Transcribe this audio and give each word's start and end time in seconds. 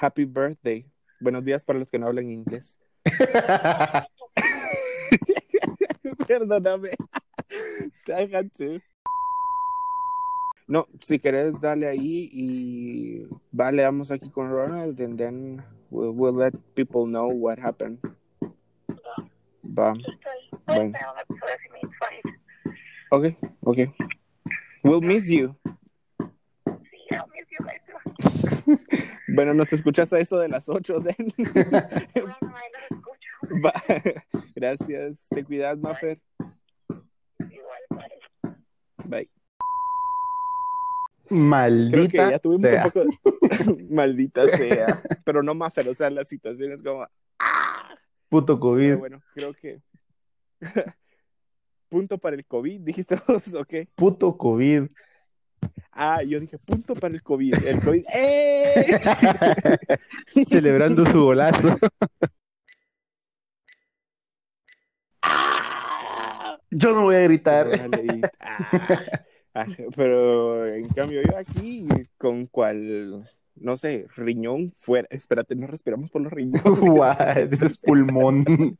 happy 0.00 0.24
birthday. 0.24 0.84
Buenos 1.20 1.44
días 1.44 1.62
para 1.62 1.78
los 1.78 1.90
que 1.90 1.98
no 1.98 2.06
hablan 2.06 2.30
inglés. 2.30 2.78
Perdóname. 6.26 6.92
I 8.08 8.80
No, 10.66 10.88
si 11.00 11.18
querés, 11.18 11.60
dale 11.60 11.86
ahí 11.88 12.30
y 12.32 13.26
vale, 13.52 13.84
vamos 13.84 14.10
aquí 14.10 14.30
con 14.30 14.50
Ronald 14.50 14.98
and 15.00 15.18
then 15.18 15.62
we'll, 15.90 16.12
we'll 16.12 16.34
let 16.34 16.54
people 16.74 17.06
know 17.06 17.28
what 17.28 17.58
happened. 17.58 17.98
Va. 19.62 19.92
Bueno. 20.66 20.94
Okay, 23.12 23.36
okay. 23.66 23.92
We'll 24.82 25.02
miss 25.02 25.28
you. 25.28 25.54
bueno, 29.34 29.54
nos 29.54 29.72
escuchas 29.72 30.12
a 30.12 30.18
eso 30.18 30.38
de 30.38 30.48
las 30.48 30.68
8, 30.68 31.00
Den. 31.04 31.32
Va. 33.64 33.72
Gracias. 34.54 35.26
Te 35.30 35.42
cuidas, 35.44 35.78
Maffer. 35.78 36.20
Bye. 39.04 39.30
Maldita 41.30 42.30
ya 42.30 42.38
tuvimos 42.38 42.70
sea. 42.70 42.86
un 42.86 42.90
poco 42.90 43.06
maldita 43.88 44.46
sea, 44.48 45.00
pero 45.24 45.42
no 45.44 45.54
Maffer, 45.54 45.88
o 45.88 45.94
sea, 45.94 46.10
la 46.10 46.24
situación 46.24 46.72
es 46.72 46.82
como 46.82 47.06
¡ah! 47.38 47.94
Puto 48.28 48.58
COVID. 48.58 48.88
Pero 48.88 48.98
bueno, 48.98 49.22
creo 49.34 49.54
que 49.54 49.80
punto 51.88 52.18
para 52.18 52.34
el 52.36 52.44
COVID, 52.46 52.80
dijiste 52.80 53.16
vos, 53.26 53.54
¿o 53.54 53.64
qué? 53.64 53.88
Puto 53.94 54.36
COVID. 54.36 54.88
Ah, 55.92 56.22
yo 56.22 56.40
dije 56.40 56.56
punto 56.58 56.94
para 56.94 57.14
el 57.14 57.22
COVID, 57.22 57.54
el 57.66 57.80
COVID, 57.80 58.04
¡eh! 58.14 59.00
Celebrando 60.46 61.04
su 61.04 61.24
golazo. 61.24 61.76
Yo 66.70 66.92
no 66.92 67.02
voy 67.02 67.16
a 67.16 67.20
gritar. 67.22 67.68
Ah, 68.40 68.96
ah, 69.54 69.66
pero 69.96 70.66
en 70.66 70.88
cambio 70.88 71.20
yo 71.22 71.36
aquí 71.36 71.88
con 72.16 72.46
cual, 72.46 73.28
no 73.56 73.76
sé, 73.76 74.06
riñón 74.16 74.72
fuera, 74.72 75.08
espérate, 75.10 75.56
no 75.56 75.66
respiramos 75.66 76.10
por 76.10 76.22
los 76.22 76.32
riñones. 76.32 76.62
Guau, 76.80 77.16
ese 77.36 77.66
es 77.66 77.76
pulmón. 77.78 78.44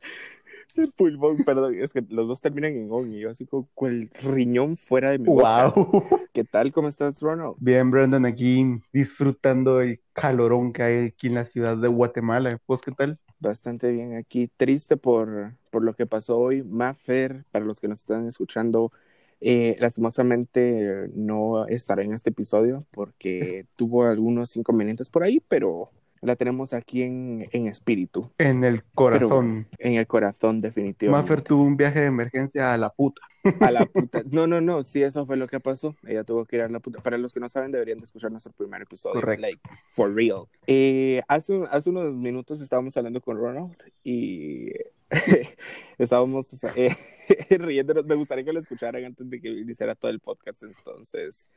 Pulmón, 0.95 1.43
perdón, 1.43 1.75
es 1.75 1.91
que 1.91 2.03
los 2.09 2.27
dos 2.27 2.41
terminan 2.41 2.73
en 2.73 2.91
on 2.91 3.13
y 3.13 3.19
yo 3.19 3.29
así 3.29 3.45
como 3.45 3.67
cual 3.73 4.09
riñón 4.21 4.77
fuera 4.77 5.11
de 5.11 5.19
mi 5.19 5.25
boca. 5.25 5.69
Wow. 5.69 6.05
¿Qué 6.33 6.43
tal? 6.43 6.71
¿Cómo 6.71 6.87
estás, 6.87 7.21
Ronald? 7.21 7.55
Bien, 7.59 7.91
Brandon, 7.91 8.25
aquí 8.25 8.65
disfrutando 8.93 9.81
el 9.81 9.99
calorón 10.13 10.73
que 10.73 10.83
hay 10.83 11.05
aquí 11.07 11.27
en 11.27 11.35
la 11.35 11.45
ciudad 11.45 11.77
de 11.77 11.87
Guatemala. 11.87 12.59
¿Vos 12.67 12.81
qué 12.81 12.91
tal? 12.91 13.19
Bastante 13.39 13.91
bien 13.91 14.15
aquí, 14.15 14.49
triste 14.55 14.97
por, 14.97 15.53
por 15.69 15.83
lo 15.83 15.95
que 15.95 16.05
pasó 16.05 16.37
hoy. 16.37 16.63
Maffer, 16.63 17.43
para 17.51 17.65
los 17.65 17.81
que 17.81 17.87
nos 17.87 17.99
están 17.99 18.27
escuchando, 18.27 18.91
eh, 19.39 19.75
lastimosamente 19.79 21.05
eh, 21.05 21.09
no 21.15 21.65
estará 21.65 22.03
en 22.03 22.13
este 22.13 22.29
episodio 22.29 22.85
porque 22.91 23.65
tuvo 23.75 24.05
algunos 24.05 24.55
inconvenientes 24.55 25.09
por 25.09 25.23
ahí, 25.23 25.41
pero 25.47 25.89
la 26.21 26.35
tenemos 26.35 26.73
aquí 26.73 27.03
en, 27.03 27.47
en 27.51 27.67
espíritu, 27.67 28.29
En 28.37 28.63
el 28.63 28.83
corazón. 28.83 29.67
en 29.79 29.95
el 29.95 30.05
corazón 30.07 30.61
definitivamente. 30.61 31.21
Maffer 31.21 31.41
tuvo 31.41 31.63
un 31.63 31.75
viaje 31.77 31.99
de 32.01 32.05
emergencia 32.05 32.73
a 32.73 32.77
la 32.77 32.89
puta. 32.91 33.21
A 33.59 33.71
la 33.71 33.85
puta. 33.91 34.21
No, 34.31 34.45
no, 34.45 34.61
no, 34.61 34.83
sí, 34.83 35.01
eso 35.01 35.25
fue 35.25 35.35
lo 35.35 35.47
que 35.47 35.59
pasó. 35.59 35.95
Ella 36.05 36.23
tuvo 36.23 36.45
que 36.45 36.57
ir 36.57 36.61
a 36.61 36.69
la 36.69 36.79
puta. 36.79 37.01
Para 37.01 37.17
los 37.17 37.33
que 37.33 37.39
no 37.39 37.49
saben, 37.49 37.71
deberían 37.71 37.97
de 37.97 38.03
escuchar 38.03 38.31
nuestro 38.31 38.51
primer 38.53 38.83
episodio. 38.83 39.15
Correcto. 39.15 39.41
Like, 39.41 39.59
for 39.93 40.13
real. 40.13 40.45
Eh, 40.67 41.23
hace, 41.27 41.59
hace 41.71 41.89
unos 41.89 42.13
minutos 42.13 42.61
estábamos 42.61 42.95
hablando 42.97 43.19
con 43.19 43.37
Ronald 43.37 43.75
y 44.03 44.71
estábamos 45.97 46.53
eh, 46.75 46.95
riéndonos. 47.49 48.05
Me 48.05 48.15
gustaría 48.15 48.45
que 48.45 48.53
lo 48.53 48.59
escucharan 48.59 49.03
antes 49.05 49.27
de 49.27 49.41
que 49.41 49.49
iniciara 49.49 49.95
todo 49.95 50.11
el 50.11 50.19
podcast. 50.19 50.61
Entonces, 50.61 51.49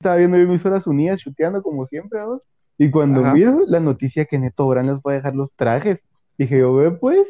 Estaba 0.00 0.16
viendo 0.16 0.36
mis 0.36 0.64
horas 0.66 0.86
unidas, 0.86 1.20
chuteando 1.20 1.62
como 1.62 1.86
siempre, 1.86 2.20
¿no? 2.20 2.42
Y 2.78 2.90
cuando 2.90 3.20
Ajá. 3.20 3.34
miro 3.34 3.64
la 3.66 3.80
noticia 3.80 4.24
que 4.24 4.38
Neto 4.38 4.66
Brand 4.66 4.88
les 4.88 4.98
va 4.98 5.12
a 5.12 5.14
dejar 5.14 5.34
los 5.34 5.52
trajes, 5.52 6.02
dije 6.36 6.58
yo, 6.58 6.74
ve 6.74 6.90
pues, 6.90 7.28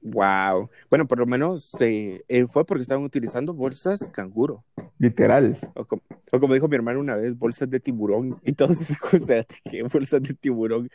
wow. 0.00 0.70
Bueno, 0.88 1.06
por 1.06 1.18
lo 1.18 1.26
menos 1.26 1.70
eh, 1.80 2.22
eh, 2.28 2.46
fue 2.46 2.64
porque 2.64 2.82
estaban 2.82 3.04
utilizando 3.04 3.52
bolsas 3.52 4.08
canguro. 4.08 4.64
literal. 4.98 5.58
O 5.74 5.84
como, 5.84 6.02
o 6.32 6.40
como 6.40 6.54
dijo 6.54 6.68
mi 6.68 6.76
hermano 6.76 7.00
una 7.00 7.16
vez, 7.16 7.36
bolsas 7.38 7.68
de 7.68 7.80
tiburón 7.80 8.40
y 8.44 8.52
todas 8.52 8.80
esas 8.80 8.98
cosas. 8.98 9.46
¿Qué 9.64 9.82
bolsas 9.82 10.22
de 10.22 10.34
tiburón? 10.34 10.88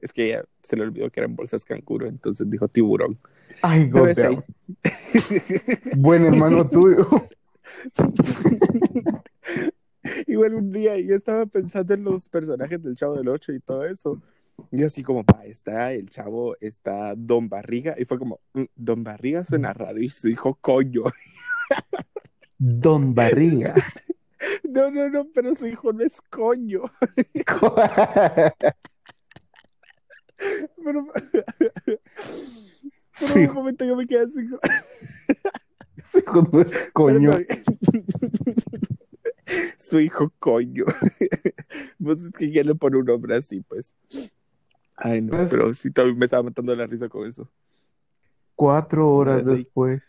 Es 0.00 0.12
que 0.12 0.26
ella 0.26 0.44
se 0.62 0.76
le 0.76 0.82
olvidó 0.82 1.10
que 1.10 1.20
eran 1.20 1.36
bolsas 1.36 1.64
canguro, 1.64 2.08
entonces 2.08 2.50
dijo 2.50 2.66
tiburón. 2.66 3.18
Ay, 3.60 3.90
ahí. 4.16 4.38
Buen 5.96 6.24
hermano 6.24 6.68
tuyo. 6.68 7.08
Igual 10.26 10.54
un 10.54 10.72
día 10.72 10.98
yo 10.98 11.14
estaba 11.14 11.46
pensando 11.46 11.94
en 11.94 12.04
los 12.04 12.28
personajes 12.28 12.82
del 12.82 12.96
Chavo 12.96 13.16
del 13.16 13.28
Ocho 13.28 13.52
y 13.52 13.60
todo 13.60 13.84
eso. 13.84 14.20
Y 14.70 14.82
así 14.84 15.02
como, 15.02 15.24
pa, 15.24 15.44
está 15.44 15.92
el 15.92 16.08
chavo, 16.10 16.56
está 16.60 17.14
Don 17.16 17.48
Barriga. 17.48 17.94
Y 17.98 18.04
fue 18.04 18.18
como, 18.18 18.40
"Mm, 18.52 18.64
Don 18.76 19.02
Barriga 19.02 19.44
suena 19.44 19.72
raro 19.72 19.98
y 19.98 20.10
su 20.10 20.28
hijo 20.28 20.56
coño. 20.60 21.04
Don 22.58 23.14
Barriga. 23.14 23.74
No, 24.64 24.90
no, 24.90 25.08
no, 25.08 25.24
pero 25.32 25.54
su 25.54 25.68
hijo 25.68 25.92
no 25.92 26.02
es 26.02 26.20
coño. 26.22 26.82
Pero, 30.84 31.06
Su 33.12 33.34
un 33.34 33.54
momento 33.54 33.84
yo 33.84 33.94
me 33.94 34.04
quedé 34.04 34.22
así 34.22 34.32
su 36.10 36.18
hijo 36.18 36.48
no 36.50 36.60
es 36.60 36.90
coño. 36.92 37.30
Perdón. 37.30 37.46
Su 39.78 40.00
hijo 40.00 40.32
coño. 40.38 40.84
Pues 42.02 42.22
es 42.22 42.32
que 42.32 42.50
quién 42.50 42.66
le 42.66 42.74
pone 42.74 42.98
un 42.98 43.06
nombre 43.06 43.36
así, 43.36 43.60
pues. 43.62 43.94
Ay, 44.96 45.22
no, 45.22 45.30
Pues- 45.30 45.48
pero 45.50 45.72
sí, 45.74 45.90
también 45.90 46.18
me 46.18 46.26
estaba 46.26 46.42
matando 46.42 46.74
la 46.76 46.86
risa 46.86 47.08
con 47.08 47.26
eso. 47.26 47.48
Cuatro 48.54 49.10
horas 49.14 49.46
ahí. 49.48 49.56
después, 49.56 50.02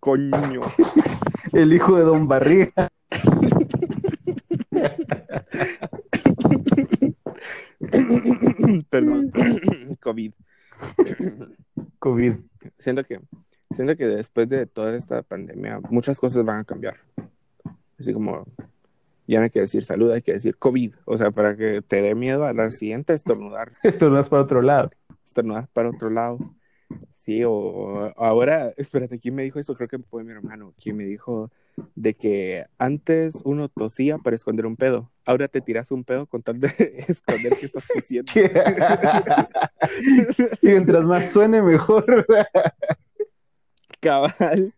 Coño. 0.00 0.30
el 1.52 1.72
hijo 1.72 1.96
de 1.96 2.02
Don 2.04 2.26
Barriga. 2.26 2.72
Perdón. 8.90 9.30
COVID. 10.02 10.32
COVID. 11.98 12.32
Siento 12.78 13.04
que, 13.04 13.20
siento 13.74 13.96
que 13.96 14.06
después 14.06 14.48
de 14.48 14.66
toda 14.66 14.96
esta 14.96 15.22
pandemia, 15.22 15.80
muchas 15.90 16.18
cosas 16.18 16.44
van 16.44 16.60
a 16.60 16.64
cambiar. 16.64 16.96
Así 18.00 18.12
como, 18.12 18.46
ya 19.26 19.38
no 19.38 19.44
hay 19.44 19.50
que 19.50 19.60
decir 19.60 19.84
salud, 19.84 20.10
hay 20.10 20.22
que 20.22 20.32
decir 20.32 20.56
COVID. 20.56 20.94
O 21.04 21.16
sea, 21.18 21.30
para 21.30 21.56
que 21.56 21.82
te 21.82 22.02
dé 22.02 22.14
miedo 22.14 22.44
a 22.44 22.52
la 22.52 22.70
siguiente 22.70 23.12
estornudar. 23.12 23.72
Esto 23.82 24.10
no 24.10 24.18
es 24.18 24.28
para 24.28 24.42
otro 24.42 24.62
lado. 24.62 24.90
estornudas 25.24 25.68
para 25.68 25.90
otro 25.90 26.10
lado. 26.10 26.38
Sí, 27.14 27.44
o, 27.44 27.52
o 27.52 28.12
ahora, 28.16 28.72
espérate, 28.76 29.20
¿quién 29.20 29.36
me 29.36 29.44
dijo 29.44 29.60
eso? 29.60 29.76
Creo 29.76 29.88
que 29.88 29.98
fue 29.98 30.24
mi 30.24 30.32
hermano, 30.32 30.74
quien 30.82 30.96
me 30.96 31.04
dijo 31.04 31.50
de 31.94 32.14
que 32.14 32.66
antes 32.78 33.40
uno 33.44 33.68
tosía 33.68 34.18
para 34.18 34.36
esconder 34.36 34.66
un 34.66 34.76
pedo. 34.76 35.10
Ahora 35.24 35.48
te 35.48 35.60
tiras 35.60 35.90
un 35.90 36.04
pedo 36.04 36.26
con 36.26 36.42
tal 36.42 36.60
de 36.60 36.68
esconder 37.08 37.56
que 37.56 37.66
estás 37.66 37.84
tosiendo. 37.92 38.32
Y 40.62 40.66
mientras 40.66 41.04
más 41.04 41.30
suene, 41.30 41.62
mejor. 41.62 42.26
Cabal. 44.00 44.74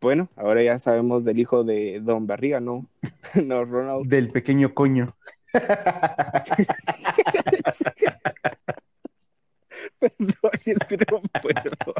Bueno, 0.00 0.28
ahora 0.36 0.62
ya 0.62 0.78
sabemos 0.78 1.24
del 1.24 1.40
hijo 1.40 1.64
de 1.64 2.00
Don 2.00 2.26
Barriga, 2.26 2.60
¿no? 2.60 2.86
No, 3.44 3.64
Ronald. 3.64 4.06
Del 4.06 4.30
pequeño 4.30 4.72
coño. 4.72 5.16
Perdón, 9.98 10.52
es 10.64 10.78
que 10.88 10.96
no 11.10 11.20
puedo. 11.42 11.94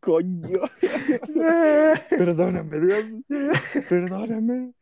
Coño. 0.00 0.60
Perdóname, 2.10 2.80
Dios. 2.80 3.04
Perdóname. 3.88 4.74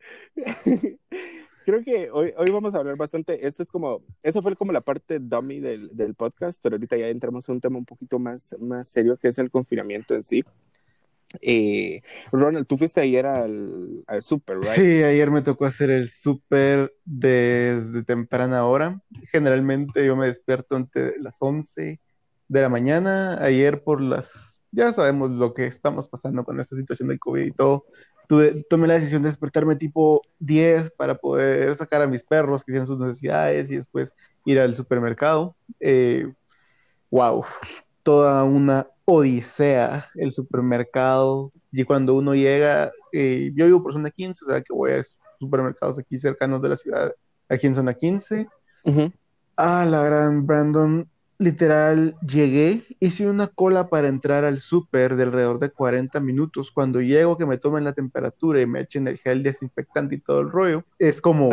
Creo 1.65 1.83
que 1.83 2.11
hoy, 2.11 2.33
hoy 2.35 2.51
vamos 2.51 2.75
a 2.75 2.79
hablar 2.79 2.97
bastante. 2.97 3.45
Esto 3.47 3.63
es 3.63 3.69
como, 3.69 4.03
esa 4.21 4.41
fue 4.41 4.55
como 4.57 4.73
la 4.73 4.81
parte 4.81 5.19
dummy 5.19 5.59
del, 5.59 5.95
del 5.95 6.15
podcast, 6.15 6.59
pero 6.61 6.75
ahorita 6.75 6.97
ya 6.97 7.07
entramos 7.07 7.47
en 7.47 7.55
un 7.55 7.61
tema 7.61 7.77
un 7.77 7.85
poquito 7.85 8.19
más, 8.19 8.55
más 8.59 8.89
serio 8.89 9.15
que 9.17 9.29
es 9.29 9.37
el 9.37 9.49
confinamiento 9.49 10.13
en 10.13 10.25
sí. 10.25 10.43
Eh, 11.41 12.01
Ronald, 12.31 12.65
tú 12.65 12.77
fuiste 12.77 13.01
ayer 13.01 13.25
al, 13.25 14.03
super, 14.21 14.57
¿right? 14.57 14.71
Sí, 14.71 15.03
ayer 15.03 15.29
me 15.29 15.41
tocó 15.41 15.65
hacer 15.65 15.91
el 15.91 16.09
súper 16.09 16.93
desde 17.05 18.03
temprana 18.03 18.65
hora. 18.65 19.01
Generalmente 19.31 20.05
yo 20.05 20.15
me 20.15 20.27
despierto 20.27 20.75
entre 20.75 21.19
las 21.19 21.37
11 21.41 21.99
de 22.47 22.61
la 22.61 22.69
mañana. 22.69 23.37
Ayer 23.43 23.83
por 23.83 24.01
las, 24.01 24.59
ya 24.71 24.91
sabemos 24.91 25.29
lo 25.29 25.53
que 25.53 25.67
estamos 25.67 26.07
pasando 26.07 26.43
con 26.43 26.59
esta 26.59 26.75
situación 26.75 27.09
del 27.09 27.19
COVID 27.19 27.45
y 27.45 27.51
todo. 27.51 27.85
tomé 28.69 28.87
la 28.87 28.95
decisión 28.95 29.21
de 29.21 29.29
despertarme 29.29 29.75
tipo 29.75 30.21
10 30.39 30.91
para 30.91 31.15
poder 31.15 31.75
sacar 31.75 32.01
a 32.01 32.07
mis 32.07 32.23
perros 32.23 32.63
que 32.63 32.71
hicieron 32.71 32.87
sus 32.87 32.99
necesidades 32.99 33.69
y 33.69 33.75
después 33.75 34.15
ir 34.45 34.59
al 34.59 34.73
supermercado. 34.73 35.55
Eh, 35.79 36.31
wow, 37.11 37.45
toda 38.01 38.43
una 38.43 38.87
odisea 39.11 40.07
el 40.15 40.31
supermercado. 40.31 41.51
Y 41.71 41.83
cuando 41.83 42.15
uno 42.15 42.35
llega, 42.35 42.91
eh, 43.11 43.51
yo 43.55 43.65
vivo 43.65 43.83
por 43.83 43.93
zona 43.93 44.09
15, 44.09 44.45
o 44.45 44.47
sea 44.47 44.61
que 44.61 44.73
voy 44.73 44.91
a 44.91 45.03
supermercados 45.39 45.97
aquí 45.99 46.17
cercanos 46.17 46.61
de 46.61 46.69
la 46.69 46.75
ciudad, 46.75 47.13
aquí 47.47 47.67
en 47.67 47.75
zona 47.75 47.93
15. 47.93 48.47
Ah, 49.55 49.85
la 49.85 50.03
gran 50.03 50.45
Brandon, 50.45 51.09
literal, 51.37 52.15
llegué, 52.25 52.83
hice 52.99 53.27
una 53.27 53.47
cola 53.47 53.89
para 53.89 54.07
entrar 54.07 54.45
al 54.45 54.59
súper 54.59 55.15
de 55.15 55.23
alrededor 55.23 55.59
de 55.59 55.69
40 55.69 56.19
minutos. 56.19 56.71
Cuando 56.71 57.01
llego, 57.01 57.37
que 57.37 57.45
me 57.45 57.57
tomen 57.57 57.83
la 57.83 57.93
temperatura 57.93 58.61
y 58.61 58.65
me 58.65 58.81
echen 58.81 59.07
el 59.07 59.17
gel 59.17 59.43
desinfectante 59.43 60.15
y 60.15 60.19
todo 60.19 60.41
el 60.41 60.49
rollo, 60.49 60.83
es 60.97 61.21
como, 61.21 61.49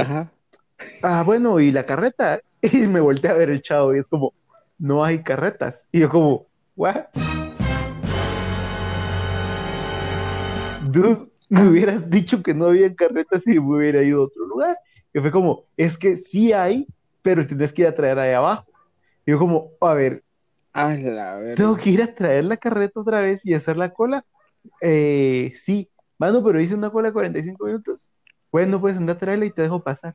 ah, 1.02 1.23
bueno, 1.25 1.61
¿y 1.61 1.70
la 1.70 1.87
carreta? 1.87 2.41
Y 2.62 2.88
me 2.88 3.00
volteé 3.00 3.31
a 3.31 3.35
ver 3.35 3.50
el 3.50 3.62
chavo 3.62 3.94
y 3.94 3.99
es 3.99 4.09
como, 4.09 4.32
no 4.79 5.05
hay 5.05 5.23
carretas. 5.23 5.87
Y 5.93 6.00
yo 6.00 6.09
como, 6.09 6.47
¿what? 6.75 7.05
Dude, 10.96 11.31
me 11.50 11.69
hubieras 11.69 12.08
dicho 12.08 12.43
que 12.43 12.54
no 12.54 12.66
había 12.66 12.94
carretas 12.94 13.46
y 13.46 13.60
me 13.60 13.76
hubiera 13.76 14.02
ido 14.02 14.22
a 14.22 14.25
otro 14.25 14.46
lugar. 14.46 14.78
Y 15.12 15.20
fue 15.20 15.31
como, 15.31 15.64
es 15.76 15.98
que 15.98 16.16
sí 16.16 16.54
hay, 16.54 16.87
pero 17.20 17.46
tienes 17.46 17.72
que 17.75 17.82
ir 17.82 17.88
a 17.88 17.94
traer 17.94 18.19
ahí 18.19 18.32
abajo. 18.32 18.64
Y 19.26 19.32
yo 19.32 19.38
como, 19.38 19.72
a 19.78 19.93
ver, 19.93 20.22
tengo 21.54 21.76
que 21.76 21.90
ir 21.90 22.02
a 22.02 22.14
traer 22.14 22.44
la 22.44 22.56
carreta 22.56 23.00
otra 23.00 23.20
vez 23.20 23.44
y 23.44 23.52
hacer 23.52 23.76
la 23.76 23.93
cola. 23.93 24.25
Eh, 24.81 25.52
sí, 25.54 25.90
mano, 26.16 26.43
pero 26.43 26.60
hice 26.60 26.75
una 26.75 26.88
cola 26.88 27.08
de 27.08 27.12
45 27.12 27.66
minutos. 27.66 28.10
Bueno, 28.50 28.81
puedes 28.81 28.96
andar 28.96 29.16
a 29.16 29.19
traerla 29.19 29.44
y 29.44 29.50
te 29.50 29.62
dejo 29.62 29.82
pasar. 29.82 30.14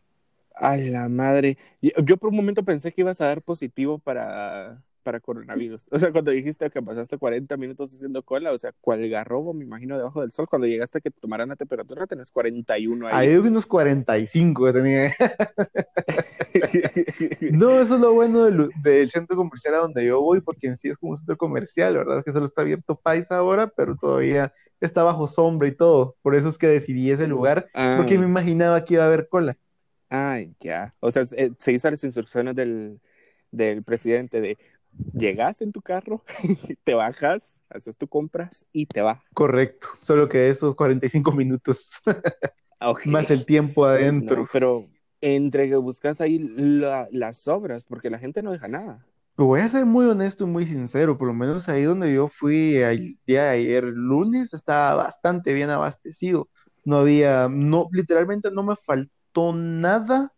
A 0.55 0.77
la 0.77 1.07
madre. 1.09 1.59
Yo 1.81 2.17
por 2.17 2.29
un 2.29 2.37
momento 2.37 2.63
pensé 2.63 2.91
que 2.91 3.01
ibas 3.01 3.21
a 3.21 3.27
dar 3.27 3.43
positivo 3.43 3.99
para, 3.99 4.81
para 5.01 5.19
coronavirus. 5.19 5.87
O 5.91 5.99
sea, 5.99 6.11
cuando 6.11 6.31
dijiste 6.31 6.69
que 6.69 6.81
pasaste 6.81 7.17
40 7.17 7.57
minutos 7.57 7.93
haciendo 7.93 8.23
cola, 8.23 8.51
o 8.51 8.57
sea, 8.57 8.71
cual 8.79 9.07
garrobo, 9.09 9.53
me 9.53 9.63
imagino, 9.63 9.97
debajo 9.97 10.21
del 10.21 10.31
sol, 10.31 10.47
cuando 10.47 10.67
llegaste 10.67 10.99
a 10.99 11.01
que 11.01 11.11
tomaran 11.11 11.49
la 11.49 11.55
temperatura, 11.55 12.07
tenés 12.07 12.31
41 12.31 13.07
ahí. 13.07 13.13
Ahí 13.13 13.35
unos 13.35 13.65
45 13.65 14.73
tenía. 14.73 15.13
no, 17.51 17.79
eso 17.79 17.95
es 17.95 18.01
lo 18.01 18.13
bueno 18.13 18.45
del, 18.45 19.09
centro 19.09 19.35
comercial 19.35 19.75
a 19.75 19.79
donde 19.79 20.05
yo 20.05 20.21
voy, 20.21 20.41
porque 20.41 20.67
en 20.67 20.77
sí 20.77 20.89
es 20.89 20.97
como 20.97 21.11
un 21.11 21.17
centro 21.17 21.37
comercial, 21.37 21.95
verdad 21.95 22.19
es 22.19 22.23
que 22.23 22.31
solo 22.31 22.45
está 22.45 22.61
abierto 22.61 22.95
país 22.95 23.25
ahora, 23.29 23.67
pero 23.67 23.95
todavía 23.95 24.53
está 24.79 25.03
bajo 25.03 25.27
sombra 25.27 25.67
y 25.67 25.75
todo. 25.75 26.15
Por 26.21 26.35
eso 26.35 26.49
es 26.49 26.57
que 26.57 26.67
decidí 26.67 27.11
ese 27.11 27.27
lugar, 27.27 27.69
porque 27.73 28.17
me 28.17 28.25
ah. 28.25 28.29
imaginaba 28.29 28.85
que 28.85 28.95
iba 28.95 29.03
a 29.03 29.07
haber 29.07 29.27
cola. 29.27 29.57
Ay, 30.09 30.53
ya. 30.59 30.93
O 30.99 31.09
sea, 31.09 31.23
eh, 31.37 31.51
seguiste 31.57 31.89
las 31.89 32.03
instrucciones 32.03 32.55
del, 32.55 32.99
del 33.51 33.83
presidente 33.83 34.41
de 34.41 34.57
llegas 35.13 35.61
en 35.61 35.71
tu 35.71 35.81
carro, 35.81 36.23
te 36.83 36.93
bajas, 36.93 37.59
haces 37.69 37.95
tu 37.97 38.07
compras 38.07 38.65
y 38.71 38.85
te 38.85 39.01
vas. 39.01 39.19
Correcto, 39.33 39.87
solo 39.99 40.27
que 40.27 40.49
esos 40.49 40.75
45 40.75 41.31
minutos. 41.31 42.01
Más 43.05 43.29
el 43.29 43.45
tiempo 43.45 43.85
adentro. 43.85 44.47
pero 44.51 44.87
entre 45.21 45.69
que 45.69 45.75
buscas 45.75 46.19
ahí 46.19 46.39
las 46.39 47.47
obras, 47.47 47.83
porque 47.83 48.09
la 48.09 48.17
gente 48.17 48.41
no 48.41 48.51
deja 48.51 48.67
nada. 48.67 49.05
Voy 49.37 49.61
a 49.61 49.69
ser 49.69 49.85
muy 49.85 50.05
honesto 50.05 50.43
y 50.43 50.47
muy 50.47 50.65
sincero, 50.65 51.17
por 51.17 51.27
lo 51.27 51.33
menos 51.33 51.69
ahí 51.69 51.83
donde 51.83 52.13
yo 52.13 52.27
fui 52.27 52.75
el 52.77 53.17
día 53.25 53.43
de 53.43 53.49
ayer, 53.49 53.83
lunes, 53.83 54.53
estaba 54.53 54.95
bastante 54.95 55.53
bien 55.53 55.69
abastecido. 55.69 56.49
No 56.83 56.97
había, 56.97 57.47
no, 57.49 57.87
literalmente 57.91 58.51
no 58.51 58.63
me 58.63 58.75
faltó 58.75 59.53
nada 59.53 60.33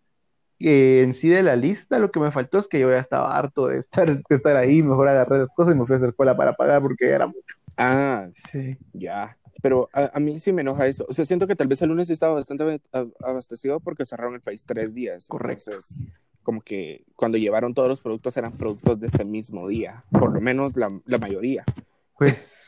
en 0.60 1.14
sí 1.14 1.30
de 1.30 1.44
la 1.44 1.56
lista, 1.56 2.00
lo 2.00 2.12
que 2.12 2.20
me 2.20 2.32
faltó 2.32 2.60
es 2.60 2.68
que 2.68 2.80
yo 2.80 2.90
ya 2.90 3.00
estaba 3.00 3.38
harto 3.38 3.68
de 3.68 3.80
estar, 3.80 4.08
de 4.30 4.36
estar 4.36 4.56
ahí, 4.56 4.82
mejor 4.82 5.08
agarrar 5.08 5.40
las 5.40 5.52
cosas 5.52 5.76
y 5.76 5.80
me 5.80 5.86
fui 5.86 5.96
a 5.96 5.98
hacer 5.98 6.16
cola 6.16 6.36
para 6.36 6.54
pagar 6.54 6.82
porque 6.82 7.10
era 7.10 7.28
mucho. 7.28 7.56
Ah, 7.78 8.28
sí. 8.34 8.78
Ya. 8.94 9.38
Pero 9.62 9.90
a, 9.94 10.20
mí 10.20 10.40
sí 10.40 10.52
me 10.52 10.62
enoja 10.62 10.88
eso. 10.88 11.06
O 11.08 11.14
sea, 11.14 11.24
siento 11.24 11.48
que 11.48 11.56
tal 11.56 11.68
vez 11.68 11.82
el 11.82 11.90
lunes 11.90 12.10
estaba 12.10 12.34
bastante 12.34 12.82
abastecido 13.22 13.80
porque 13.80 14.04
cerraron 14.04 14.36
el 14.36 14.42
país 14.42 14.66
tres 14.66 14.94
días. 14.94 15.28
Correcto. 15.28 15.72
Entonces, 15.72 16.02
como 16.44 16.62
que 16.62 17.06
cuando 17.16 17.38
llevaron 17.38 17.74
todos 17.74 17.88
los 17.88 18.02
productos 18.02 18.36
eran 18.36 18.52
productos 18.58 19.00
de 19.00 19.08
ese 19.08 19.24
mismo 19.24 19.70
día, 19.70 20.04
por 20.12 20.34
lo 20.34 20.42
menos 20.42 20.76
la, 20.76 20.92
la 21.06 21.18
mayoría. 21.18 21.64
Pues 22.18 22.68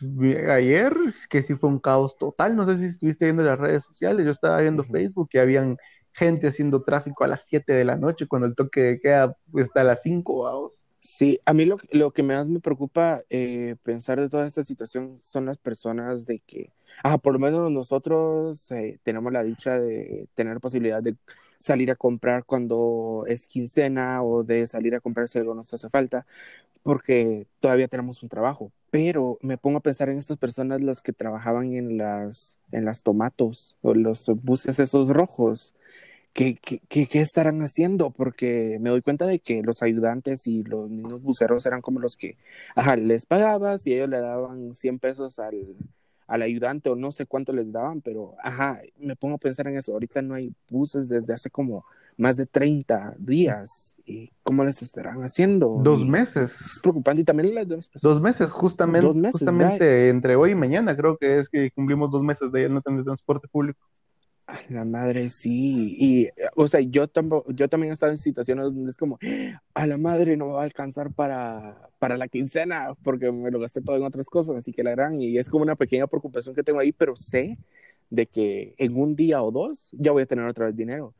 ayer, 0.49 0.95
que 1.29 1.43
sí 1.43 1.55
fue 1.55 1.69
un 1.69 1.79
caos 1.79 2.17
total, 2.17 2.55
no 2.55 2.65
sé 2.65 2.77
si 2.77 2.85
estuviste 2.85 3.25
viendo 3.25 3.43
las 3.43 3.59
redes 3.59 3.83
sociales, 3.83 4.25
yo 4.25 4.31
estaba 4.31 4.59
viendo 4.61 4.83
Facebook 4.83 5.29
que 5.29 5.39
habían 5.39 5.77
gente 6.15 6.47
haciendo 6.47 6.83
tráfico 6.83 7.23
a 7.23 7.27
las 7.27 7.45
7 7.45 7.73
de 7.73 7.85
la 7.85 7.97
noche 7.97 8.27
cuando 8.27 8.47
el 8.47 8.55
toque 8.55 8.99
queda 9.01 9.37
pues, 9.51 9.67
hasta 9.67 9.83
las 9.83 10.01
5, 10.01 10.43
vamos. 10.43 10.85
Sí, 11.01 11.39
a 11.45 11.53
mí 11.53 11.65
lo, 11.65 11.77
lo, 11.91 12.11
que 12.11 12.23
más 12.23 12.47
me 12.47 12.59
preocupa 12.59 13.21
eh, 13.29 13.75
pensar 13.83 14.19
de 14.19 14.29
toda 14.29 14.47
esta 14.47 14.63
situación 14.63 15.19
son 15.21 15.45
las 15.45 15.59
personas 15.59 16.25
de 16.25 16.39
que, 16.39 16.71
ah, 17.03 17.19
por 17.19 17.33
lo 17.33 17.39
menos 17.39 17.69
nosotros 17.69 18.71
eh, 18.71 18.97
tenemos 19.03 19.31
la 19.31 19.43
dicha 19.43 19.79
de 19.79 20.27
tener 20.33 20.59
posibilidad 20.59 21.03
de 21.03 21.15
salir 21.59 21.91
a 21.91 21.95
comprar 21.95 22.43
cuando 22.45 23.25
es 23.27 23.45
quincena 23.45 24.23
o 24.23 24.43
de 24.43 24.65
salir 24.67 24.95
a 24.95 24.99
comprar 24.99 25.29
si 25.29 25.37
algo 25.37 25.53
nos 25.53 25.71
hace 25.73 25.89
falta, 25.89 26.25
porque 26.81 27.47
todavía 27.59 27.87
tenemos 27.87 28.23
un 28.23 28.29
trabajo. 28.29 28.71
Pero 28.95 29.37
me 29.41 29.57
pongo 29.57 29.79
a 29.79 29.81
pensar 29.81 30.07
en 30.07 30.17
estas 30.17 30.37
personas, 30.37 30.79
los 30.79 31.01
que 31.01 31.11
trabajaban 31.11 31.73
en 31.73 31.97
las, 31.97 32.57
en 32.71 32.85
las 32.85 33.03
tomatos 33.03 33.75
o 33.81 33.93
los 33.93 34.25
buses 34.41 34.79
esos 34.79 35.09
rojos, 35.09 35.73
¿Qué, 36.31 36.55
qué, 36.55 36.79
qué, 37.07 37.19
estarán 37.21 37.61
haciendo? 37.61 38.11
Porque 38.11 38.77
me 38.79 38.89
doy 38.89 39.01
cuenta 39.01 39.25
de 39.27 39.39
que 39.39 39.63
los 39.63 39.83
ayudantes 39.83 40.47
y 40.47 40.63
los 40.63 40.89
niños 40.89 41.21
buceros 41.21 41.65
eran 41.65 41.81
como 41.81 41.99
los 41.99 42.15
que, 42.15 42.37
ajá, 42.73 42.95
les 42.95 43.25
pagabas 43.25 43.85
y 43.85 43.93
ellos 43.93 44.09
le 44.09 44.21
daban 44.21 44.73
100 44.73 44.99
pesos 44.99 45.39
al, 45.39 45.75
al 46.27 46.41
ayudante 46.41 46.89
o 46.89 46.95
no 46.95 47.11
sé 47.11 47.25
cuánto 47.25 47.51
les 47.51 47.73
daban, 47.73 48.01
pero, 48.01 48.35
ajá, 48.41 48.81
me 48.97 49.17
pongo 49.17 49.35
a 49.35 49.39
pensar 49.39 49.67
en 49.67 49.75
eso. 49.75 49.91
Ahorita 49.91 50.21
no 50.21 50.35
hay 50.35 50.53
buses 50.69 51.09
desde 51.09 51.33
hace 51.33 51.49
como 51.49 51.85
más 52.17 52.37
de 52.37 52.45
30 52.45 53.15
días. 53.17 53.95
¿Y 54.05 54.31
cómo 54.43 54.63
les 54.63 54.81
estarán 54.81 55.21
haciendo? 55.23 55.71
Dos 55.83 56.05
meses. 56.05 56.61
Es 56.61 56.79
preocupante. 56.81 57.21
Y 57.21 57.25
también 57.25 57.55
las 57.55 57.67
dos 57.67 57.89
Dos 58.01 58.21
meses, 58.21 58.51
justamente, 58.51 59.07
dos 59.07 59.15
meses, 59.15 59.41
justamente 59.41 60.09
entre 60.09 60.35
hoy 60.35 60.51
y 60.51 60.55
mañana 60.55 60.95
creo 60.95 61.17
que 61.17 61.39
es 61.39 61.49
que 61.49 61.71
cumplimos 61.71 62.11
dos 62.11 62.21
meses 62.21 62.51
de 62.51 62.69
no 62.69 62.81
tener 62.81 63.03
transporte 63.03 63.47
público. 63.47 63.79
La 64.69 64.85
madre 64.85 65.31
sí, 65.31 65.95
y 65.99 66.29
o 66.55 66.67
sea, 66.67 66.79
yo, 66.79 67.07
tampoco, 67.07 67.51
yo 67.51 67.67
también 67.67 67.89
he 67.89 67.93
estado 67.93 68.11
en 68.11 68.19
situaciones 68.19 68.65
donde 68.65 68.91
es 68.91 68.97
como, 68.97 69.17
a 69.73 69.87
la 69.87 69.97
madre 69.97 70.37
no 70.37 70.45
me 70.45 70.53
va 70.53 70.61
a 70.61 70.65
alcanzar 70.65 71.11
para, 71.11 71.89
para 71.97 72.15
la 72.15 72.27
quincena 72.27 72.93
porque 73.03 73.31
me 73.31 73.49
lo 73.49 73.59
gasté 73.59 73.81
todo 73.81 73.95
en 73.95 74.03
otras 74.03 74.27
cosas, 74.27 74.57
así 74.57 74.71
que 74.71 74.83
la 74.83 74.91
gran, 74.91 75.19
y 75.19 75.39
es 75.39 75.49
como 75.49 75.63
una 75.63 75.75
pequeña 75.75 76.05
preocupación 76.05 76.53
que 76.53 76.61
tengo 76.61 76.77
ahí, 76.77 76.91
pero 76.91 77.15
sé 77.15 77.57
de 78.11 78.27
que 78.27 78.75
en 78.77 78.95
un 78.95 79.15
día 79.15 79.41
o 79.41 79.51
dos 79.51 79.89
ya 79.93 80.11
voy 80.11 80.21
a 80.21 80.27
tener 80.27 80.45
otra 80.45 80.67
vez 80.67 80.75
dinero. 80.75 81.15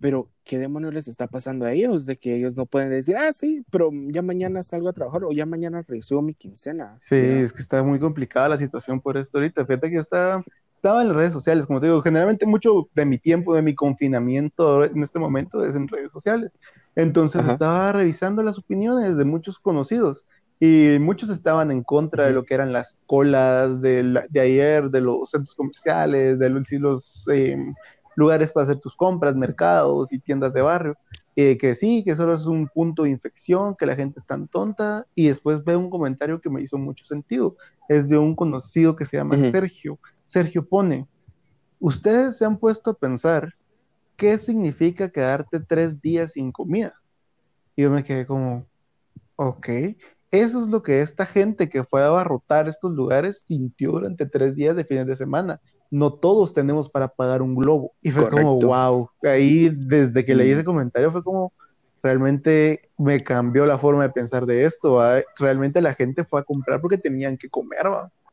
Pero, 0.00 0.28
¿qué 0.44 0.58
demonios 0.58 0.92
les 0.92 1.08
está 1.08 1.26
pasando 1.26 1.64
a 1.64 1.72
ellos? 1.72 2.06
De 2.06 2.16
que 2.16 2.36
ellos 2.36 2.56
no 2.56 2.66
pueden 2.66 2.90
decir, 2.90 3.16
ah, 3.16 3.32
sí, 3.32 3.64
pero 3.70 3.90
ya 4.08 4.22
mañana 4.22 4.62
salgo 4.62 4.88
a 4.88 4.92
trabajar 4.92 5.24
o 5.24 5.32
ya 5.32 5.46
mañana 5.46 5.84
recibo 5.86 6.20
mi 6.22 6.34
quincena. 6.34 6.96
Sí, 7.00 7.16
es 7.16 7.52
que 7.52 7.62
está 7.62 7.82
muy 7.82 7.98
complicada 7.98 8.48
la 8.48 8.58
situación 8.58 9.00
por 9.00 9.16
esto 9.16 9.38
ahorita. 9.38 9.64
Fíjate 9.64 9.88
que 9.88 9.94
yo 9.96 10.00
estaba 10.00 10.44
estaba 10.84 11.00
en 11.00 11.08
las 11.08 11.16
redes 11.16 11.32
sociales, 11.32 11.64
como 11.64 11.80
te 11.80 11.86
digo, 11.86 12.02
generalmente 12.02 12.44
mucho 12.44 12.90
de 12.94 13.06
mi 13.06 13.16
tiempo, 13.16 13.54
de 13.54 13.62
mi 13.62 13.74
confinamiento 13.74 14.84
en 14.84 15.02
este 15.02 15.18
momento 15.18 15.64
es 15.64 15.74
en 15.74 15.88
redes 15.88 16.12
sociales. 16.12 16.52
Entonces 16.94 17.48
estaba 17.48 17.92
revisando 17.92 18.42
las 18.42 18.58
opiniones 18.58 19.16
de 19.16 19.24
muchos 19.24 19.58
conocidos 19.58 20.26
y 20.60 20.98
muchos 21.00 21.30
estaban 21.30 21.70
en 21.70 21.82
contra 21.82 22.26
de 22.26 22.32
lo 22.32 22.44
que 22.44 22.52
eran 22.52 22.70
las 22.74 22.98
colas 23.06 23.80
de, 23.80 24.26
de 24.28 24.40
ayer, 24.40 24.90
de 24.90 25.00
los 25.00 25.30
centros 25.30 25.54
comerciales, 25.54 26.38
de 26.38 26.50
los, 26.50 26.70
los 26.72 27.24
em, 27.28 27.74
lugares 28.16 28.52
para 28.52 28.64
hacer 28.64 28.78
tus 28.78 28.94
compras, 28.96 29.36
mercados 29.36 30.12
y 30.12 30.18
tiendas 30.18 30.52
de 30.52 30.62
barrio. 30.62 30.96
Eh, 31.36 31.58
que 31.58 31.74
sí, 31.74 32.04
que 32.04 32.14
solo 32.14 32.34
es 32.34 32.46
un 32.46 32.68
punto 32.68 33.02
de 33.02 33.10
infección, 33.10 33.74
que 33.74 33.86
la 33.86 33.96
gente 33.96 34.20
es 34.20 34.26
tan 34.26 34.46
tonta, 34.46 35.04
y 35.16 35.28
después 35.28 35.64
veo 35.64 35.80
un 35.80 35.90
comentario 35.90 36.40
que 36.40 36.48
me 36.48 36.62
hizo 36.62 36.78
mucho 36.78 37.04
sentido. 37.06 37.56
Es 37.88 38.08
de 38.08 38.16
un 38.16 38.36
conocido 38.36 38.94
que 38.94 39.04
se 39.04 39.16
llama 39.16 39.38
Sergio, 39.38 39.98
Sergio 40.26 40.66
pone, 40.66 41.06
ustedes 41.78 42.38
se 42.38 42.44
han 42.44 42.56
puesto 42.56 42.90
a 42.90 42.98
pensar 42.98 43.54
qué 44.16 44.38
significa 44.38 45.08
quedarte 45.08 45.60
tres 45.60 46.00
días 46.00 46.32
sin 46.32 46.50
comida. 46.50 46.94
Y 47.76 47.82
yo 47.82 47.90
me 47.90 48.04
quedé 48.04 48.26
como, 48.26 48.66
ok, 49.36 49.68
eso 50.30 50.62
es 50.62 50.68
lo 50.68 50.82
que 50.82 51.02
esta 51.02 51.26
gente 51.26 51.68
que 51.68 51.84
fue 51.84 52.02
a 52.02 52.06
abarrotar 52.06 52.68
estos 52.68 52.92
lugares 52.92 53.42
sintió 53.46 53.92
durante 53.92 54.26
tres 54.26 54.54
días 54.54 54.76
de 54.76 54.84
fines 54.84 55.06
de 55.06 55.16
semana. 55.16 55.60
No 55.94 56.12
todos 56.12 56.52
tenemos 56.52 56.90
para 56.90 57.06
pagar 57.06 57.40
un 57.40 57.54
globo. 57.54 57.92
Y 58.02 58.10
fue 58.10 58.28
como, 58.28 58.58
wow, 58.60 59.08
ahí 59.22 59.68
desde 59.68 60.24
que 60.24 60.34
leí 60.34 60.50
ese 60.50 60.64
comentario 60.64 61.12
fue 61.12 61.22
como, 61.22 61.52
realmente 62.02 62.90
me 62.98 63.22
cambió 63.22 63.64
la 63.64 63.78
forma 63.78 64.02
de 64.02 64.10
pensar 64.10 64.44
de 64.44 64.64
esto. 64.64 65.00
Realmente 65.38 65.80
la 65.80 65.94
gente 65.94 66.24
fue 66.24 66.40
a 66.40 66.42
comprar 66.42 66.80
porque 66.80 66.98
tenían 66.98 67.36
que 67.36 67.48
comer. 67.48 67.86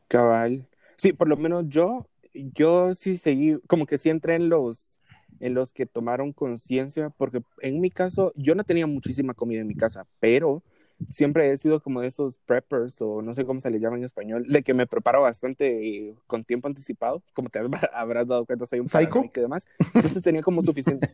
Cabal. 0.08 0.66
Sí, 0.96 1.12
por 1.12 1.28
lo 1.28 1.36
menos 1.36 1.66
yo, 1.68 2.04
yo 2.34 2.94
sí 2.94 3.16
seguí, 3.16 3.56
como 3.68 3.86
que 3.86 3.96
sí 3.96 4.10
entré 4.10 4.34
en 4.34 4.48
los, 4.48 4.98
en 5.38 5.54
los 5.54 5.72
que 5.72 5.86
tomaron 5.86 6.32
conciencia, 6.32 7.10
porque 7.10 7.44
en 7.60 7.80
mi 7.80 7.90
caso, 7.90 8.32
yo 8.34 8.56
no 8.56 8.64
tenía 8.64 8.88
muchísima 8.88 9.34
comida 9.34 9.60
en 9.60 9.68
mi 9.68 9.76
casa, 9.76 10.04
pero 10.18 10.64
siempre 11.08 11.50
he 11.50 11.56
sido 11.56 11.80
como 11.80 12.00
de 12.00 12.08
esos 12.08 12.38
preppers 12.38 13.00
o 13.00 13.22
no 13.22 13.34
sé 13.34 13.44
cómo 13.44 13.60
se 13.60 13.70
le 13.70 13.80
llama 13.80 13.96
en 13.96 14.04
español, 14.04 14.46
de 14.48 14.62
que 14.62 14.74
me 14.74 14.86
preparo 14.86 15.22
bastante 15.22 16.14
con 16.26 16.44
tiempo 16.44 16.68
anticipado, 16.68 17.22
como 17.34 17.48
te 17.48 17.60
habrás 17.92 18.26
dado 18.26 18.44
cuenta, 18.46 18.66
soy 18.66 18.80
un 18.80 18.88
psycho 18.88 19.24
y 19.34 19.40
demás. 19.40 19.66
Entonces 19.94 20.22
tenía 20.22 20.42
como 20.42 20.62
suficiente. 20.62 21.08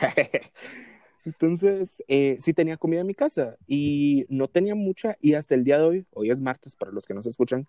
Entonces, 1.24 2.02
eh, 2.08 2.36
sí 2.40 2.52
tenía 2.52 2.76
comida 2.76 3.00
en 3.00 3.06
mi 3.06 3.14
casa 3.14 3.56
y 3.68 4.26
no 4.28 4.48
tenía 4.48 4.74
mucha 4.74 5.16
y 5.20 5.34
hasta 5.34 5.54
el 5.54 5.62
día 5.62 5.78
de 5.78 5.84
hoy, 5.84 6.06
hoy 6.12 6.30
es 6.30 6.40
martes 6.40 6.74
para 6.74 6.90
los 6.90 7.06
que 7.06 7.14
nos 7.14 7.26
escuchan, 7.26 7.68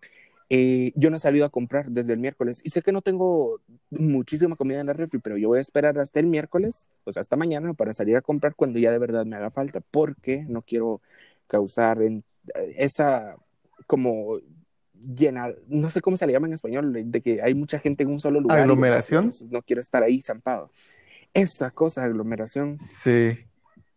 eh, 0.49 0.91
yo 0.95 1.09
no 1.09 1.17
he 1.17 1.19
salido 1.19 1.45
a 1.45 1.49
comprar 1.49 1.89
desde 1.89 2.13
el 2.13 2.19
miércoles 2.19 2.61
y 2.63 2.69
sé 2.69 2.81
que 2.81 2.91
no 2.91 3.01
tengo 3.01 3.61
muchísima 3.89 4.55
comida 4.55 4.79
en 4.81 4.87
la 4.87 4.93
refri, 4.93 5.19
pero 5.19 5.37
yo 5.37 5.49
voy 5.49 5.59
a 5.59 5.61
esperar 5.61 5.97
hasta 5.99 6.19
el 6.19 6.27
miércoles, 6.27 6.87
o 7.05 7.11
sea, 7.11 7.21
hasta 7.21 7.35
mañana 7.35 7.73
para 7.73 7.93
salir 7.93 8.17
a 8.17 8.21
comprar 8.21 8.55
cuando 8.55 8.79
ya 8.79 8.91
de 8.91 8.99
verdad 8.99 9.25
me 9.25 9.35
haga 9.35 9.51
falta, 9.51 9.81
porque 9.91 10.45
no 10.47 10.61
quiero 10.61 11.01
causar 11.47 12.01
en, 12.01 12.23
esa 12.75 13.35
como 13.87 14.39
llena, 14.93 15.49
no 15.67 15.89
sé 15.89 16.01
cómo 16.01 16.17
se 16.17 16.25
le 16.25 16.33
llama 16.33 16.47
en 16.47 16.53
español, 16.53 16.93
de 16.93 17.21
que 17.21 17.41
hay 17.41 17.53
mucha 17.53 17.79
gente 17.79 18.03
en 18.03 18.09
un 18.09 18.19
solo 18.19 18.39
lugar. 18.39 18.59
Aglomeración. 18.59 19.31
no 19.49 19.61
quiero 19.61 19.81
estar 19.81 20.03
ahí 20.03 20.21
zampado. 20.21 20.71
Esa 21.33 21.71
cosa, 21.71 22.03
aglomeración. 22.03 22.79
Sí. 22.79 23.37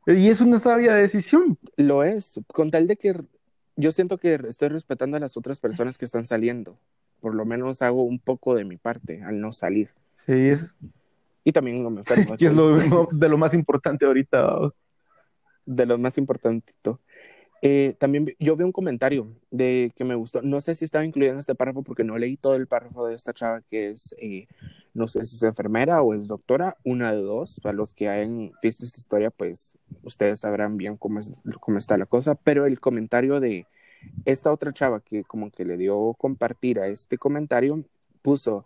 Y 0.07 0.29
es 0.29 0.41
una 0.41 0.59
sabia 0.59 0.95
decisión. 0.95 1.59
Lo 1.77 2.05
es, 2.05 2.41
con 2.53 2.71
tal 2.71 2.87
de 2.87 2.97
que 2.97 3.15
yo 3.77 3.93
siento 3.93 4.19
que 4.19 4.35
estoy 4.49 4.69
respetando 4.69 5.17
a 5.17 5.21
las 5.21 5.37
otras 5.37 5.61
personas 5.61 5.99
que 5.99 6.05
están 6.05 6.27
saliendo. 6.27 6.79
Por 7.21 7.35
lo 7.35 7.45
menos 7.45 7.83
hago 7.83 8.03
un 8.05 8.19
poco 8.19 8.55
de 8.55 8.65
mi 8.65 8.77
parte 8.77 9.23
al 9.23 9.41
no 9.41 9.53
salir. 9.53 9.91
Sí, 10.15 10.33
es. 10.33 10.75
Y 11.45 11.53
también 11.53 11.83
no 11.83 11.91
me 11.91 12.01
enfermo. 12.01 12.35
y 12.39 12.47
es 12.47 12.55
lo, 12.55 13.07
de 13.11 13.29
lo 13.29 13.39
más 13.39 13.53
importante 13.55 14.07
ahorita. 14.07 14.73
De 15.67 15.87
lo 15.87 15.99
más 15.99 16.19
importantito. 16.19 17.01
Eh, 17.69 17.97
también 17.99 18.33
yo 18.39 18.55
vi 18.55 18.63
un 18.63 18.71
comentario 18.71 19.27
de 19.51 19.91
que 19.97 20.05
me 20.05 20.15
gustó. 20.15 20.41
No 20.41 20.61
sé 20.61 20.77
si 20.77 20.85
estaba 20.85 21.05
incluido 21.05 21.33
en 21.33 21.41
este 21.41 21.57
párrafo 21.57 21.83
porque 21.83 22.05
no 22.05 22.17
leí 22.17 22.37
todo 22.37 22.55
el 22.55 22.69
párrafo 22.69 23.09
de 23.09 23.17
esta 23.17 23.35
chava 23.35 23.61
que 23.63 23.91
es, 23.91 24.15
eh, 24.21 24.47
no 24.95 25.09
sé 25.09 25.25
si 25.25 25.35
es 25.35 25.43
enfermera 25.43 26.01
o 26.01 26.15
es 26.15 26.29
doctora, 26.29 26.77
una 26.85 27.11
de 27.11 27.23
dos. 27.23 27.59
Para 27.61 27.73
los 27.73 27.93
que 27.93 28.09
hayan 28.09 28.53
visto 28.63 28.85
esta 28.85 29.01
historia, 29.01 29.33
pues 29.33 29.77
ustedes 30.05 30.39
sabrán 30.39 30.77
bien 30.77 30.97
cómo, 30.97 31.19
es, 31.19 31.33
cómo 31.59 31.79
está 31.79 31.99
la 31.99 32.07
cosa. 32.07 32.37
Pero 32.37 32.67
el 32.67 32.79
comentario 32.79 33.41
de 33.41 33.67
esta 34.25 34.53
otra 34.53 34.73
chava 34.73 35.01
que 35.01 35.25
como 35.25 35.51
que 35.51 35.65
le 35.65 35.77
dio 35.77 36.15
compartir 36.15 36.79
a 36.79 36.87
este 36.87 37.19
comentario 37.19 37.83
puso, 38.23 38.65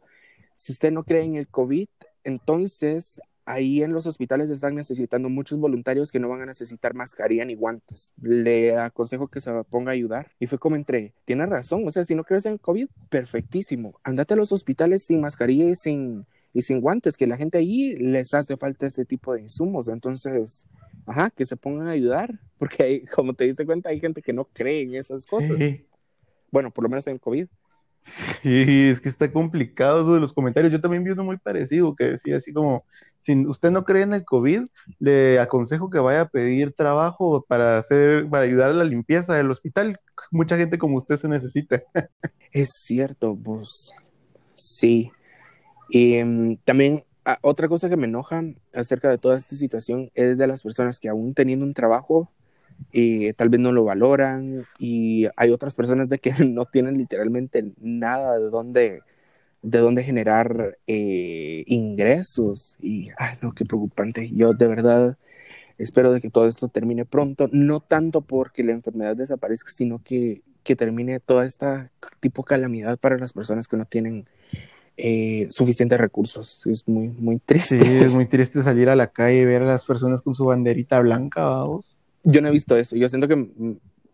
si 0.56 0.72
usted 0.72 0.92
no 0.92 1.04
cree 1.04 1.22
en 1.24 1.36
el 1.36 1.48
COVID, 1.48 1.88
entonces 2.24 3.18
ahí 3.52 3.82
en 3.82 3.92
los 3.92 4.06
hospitales 4.06 4.50
están 4.50 4.74
necesitando 4.74 5.28
muchos 5.28 5.58
voluntarios 5.58 6.10
que 6.10 6.18
no 6.18 6.28
van 6.28 6.42
a 6.42 6.46
necesitar 6.46 6.94
mascarilla 6.94 7.44
ni 7.44 7.54
guantes. 7.54 8.12
Le 8.20 8.76
aconsejo 8.76 9.28
que 9.28 9.40
se 9.40 9.50
ponga 9.64 9.90
a 9.90 9.94
ayudar. 9.94 10.30
Y 10.38 10.46
fue 10.46 10.58
como 10.58 10.76
entré, 10.76 11.14
tiene 11.24 11.46
razón, 11.46 11.86
o 11.86 11.90
sea, 11.90 12.04
si 12.04 12.14
no 12.14 12.24
crees 12.24 12.46
en 12.46 12.58
COVID, 12.58 12.88
perfectísimo. 13.08 13.98
Andate 14.04 14.34
a 14.34 14.36
los 14.36 14.52
hospitales 14.52 15.04
sin 15.04 15.20
mascarilla 15.20 15.68
y 15.68 15.74
sin, 15.74 16.26
y 16.52 16.62
sin 16.62 16.80
guantes, 16.80 17.16
que 17.16 17.26
la 17.26 17.36
gente 17.36 17.58
ahí 17.58 17.96
les 17.96 18.34
hace 18.34 18.56
falta 18.56 18.86
ese 18.86 19.04
tipo 19.04 19.34
de 19.34 19.42
insumos. 19.42 19.88
Entonces, 19.88 20.66
ajá, 21.06 21.30
que 21.30 21.44
se 21.44 21.56
pongan 21.56 21.88
a 21.88 21.92
ayudar, 21.92 22.38
porque 22.58 22.82
hay, 22.82 23.06
como 23.06 23.34
te 23.34 23.44
diste 23.44 23.66
cuenta, 23.66 23.90
hay 23.90 24.00
gente 24.00 24.22
que 24.22 24.32
no 24.32 24.44
cree 24.44 24.82
en 24.82 24.94
esas 24.94 25.26
cosas. 25.26 25.56
Bueno, 26.50 26.70
por 26.70 26.82
lo 26.82 26.88
menos 26.88 27.06
en 27.06 27.18
COVID. 27.18 27.46
Sí, 28.02 28.88
es 28.88 29.00
que 29.00 29.08
está 29.08 29.30
complicado 29.32 30.02
eso 30.02 30.14
de 30.14 30.20
los 30.20 30.32
comentarios. 30.32 30.72
Yo 30.72 30.80
también 30.80 31.04
vi 31.04 31.10
uno 31.10 31.24
muy 31.24 31.36
parecido 31.36 31.94
que 31.94 32.04
decía 32.04 32.36
así 32.36 32.52
como, 32.52 32.84
si 33.18 33.46
usted 33.46 33.70
no 33.70 33.84
cree 33.84 34.02
en 34.02 34.14
el 34.14 34.24
COVID, 34.24 34.62
le 34.98 35.38
aconsejo 35.38 35.90
que 35.90 35.98
vaya 35.98 36.22
a 36.22 36.28
pedir 36.28 36.72
trabajo 36.72 37.44
para 37.46 37.78
hacer, 37.78 38.28
para 38.28 38.44
ayudar 38.44 38.70
a 38.70 38.74
la 38.74 38.84
limpieza 38.84 39.34
del 39.34 39.50
hospital. 39.50 40.00
Mucha 40.30 40.56
gente 40.56 40.78
como 40.78 40.96
usted 40.96 41.16
se 41.16 41.28
necesita. 41.28 41.82
Es 42.52 42.68
cierto, 42.84 43.36
vos. 43.36 43.92
Sí. 44.56 45.12
Y 45.88 46.22
mm, 46.22 46.56
también 46.64 47.04
ah, 47.24 47.38
otra 47.42 47.68
cosa 47.68 47.88
que 47.88 47.96
me 47.96 48.06
enoja 48.06 48.42
acerca 48.74 49.08
de 49.08 49.18
toda 49.18 49.36
esta 49.36 49.54
situación 49.54 50.10
es 50.14 50.36
de 50.38 50.46
las 50.46 50.62
personas 50.62 50.98
que 50.98 51.08
aún 51.08 51.34
teniendo 51.34 51.64
un 51.64 51.74
trabajo 51.74 52.30
y 52.92 53.32
tal 53.34 53.48
vez 53.48 53.60
no 53.60 53.72
lo 53.72 53.84
valoran 53.84 54.66
y 54.78 55.26
hay 55.36 55.50
otras 55.50 55.74
personas 55.74 56.08
de 56.08 56.18
que 56.18 56.32
no 56.44 56.66
tienen 56.66 56.96
literalmente 56.96 57.72
nada 57.80 58.38
de 58.38 58.50
dónde 58.50 59.00
de 59.62 59.78
dónde 59.78 60.04
generar 60.04 60.78
eh, 60.86 61.64
ingresos. 61.66 62.76
Y 62.80 63.10
ay 63.18 63.36
no 63.42 63.52
qué 63.52 63.64
preocupante. 63.64 64.30
Yo 64.32 64.54
de 64.54 64.66
verdad 64.66 65.18
espero 65.78 66.12
de 66.12 66.20
que 66.20 66.30
todo 66.30 66.46
esto 66.46 66.68
termine 66.68 67.04
pronto 67.06 67.48
no 67.52 67.80
tanto 67.80 68.20
porque 68.22 68.64
la 68.64 68.72
enfermedad 68.72 69.16
desaparezca 69.16 69.70
sino 69.72 70.02
que, 70.02 70.42
que 70.62 70.76
termine 70.76 71.20
toda 71.20 71.46
esta 71.46 71.90
tipo 72.20 72.42
calamidad 72.44 72.98
para 72.98 73.18
las 73.18 73.32
personas 73.32 73.66
que 73.68 73.76
no 73.78 73.86
tienen 73.86 74.26
eh, 74.96 75.46
suficientes 75.50 75.98
recursos. 75.98 76.66
Es 76.66 76.86
muy 76.88 77.08
muy 77.08 77.38
triste. 77.38 77.78
sí 77.82 77.96
es 77.98 78.10
muy 78.10 78.26
triste 78.26 78.62
salir 78.62 78.88
a 78.88 78.96
la 78.96 79.08
calle 79.08 79.42
y 79.42 79.44
ver 79.44 79.62
a 79.62 79.66
las 79.66 79.84
personas 79.84 80.22
con 80.22 80.34
su 80.34 80.44
banderita 80.46 81.00
blanca 81.00 81.44
vamos 81.44 81.99
yo 82.22 82.40
no 82.40 82.48
he 82.48 82.52
visto 82.52 82.76
eso. 82.76 82.96
Yo 82.96 83.08
siento 83.08 83.28
que 83.28 83.48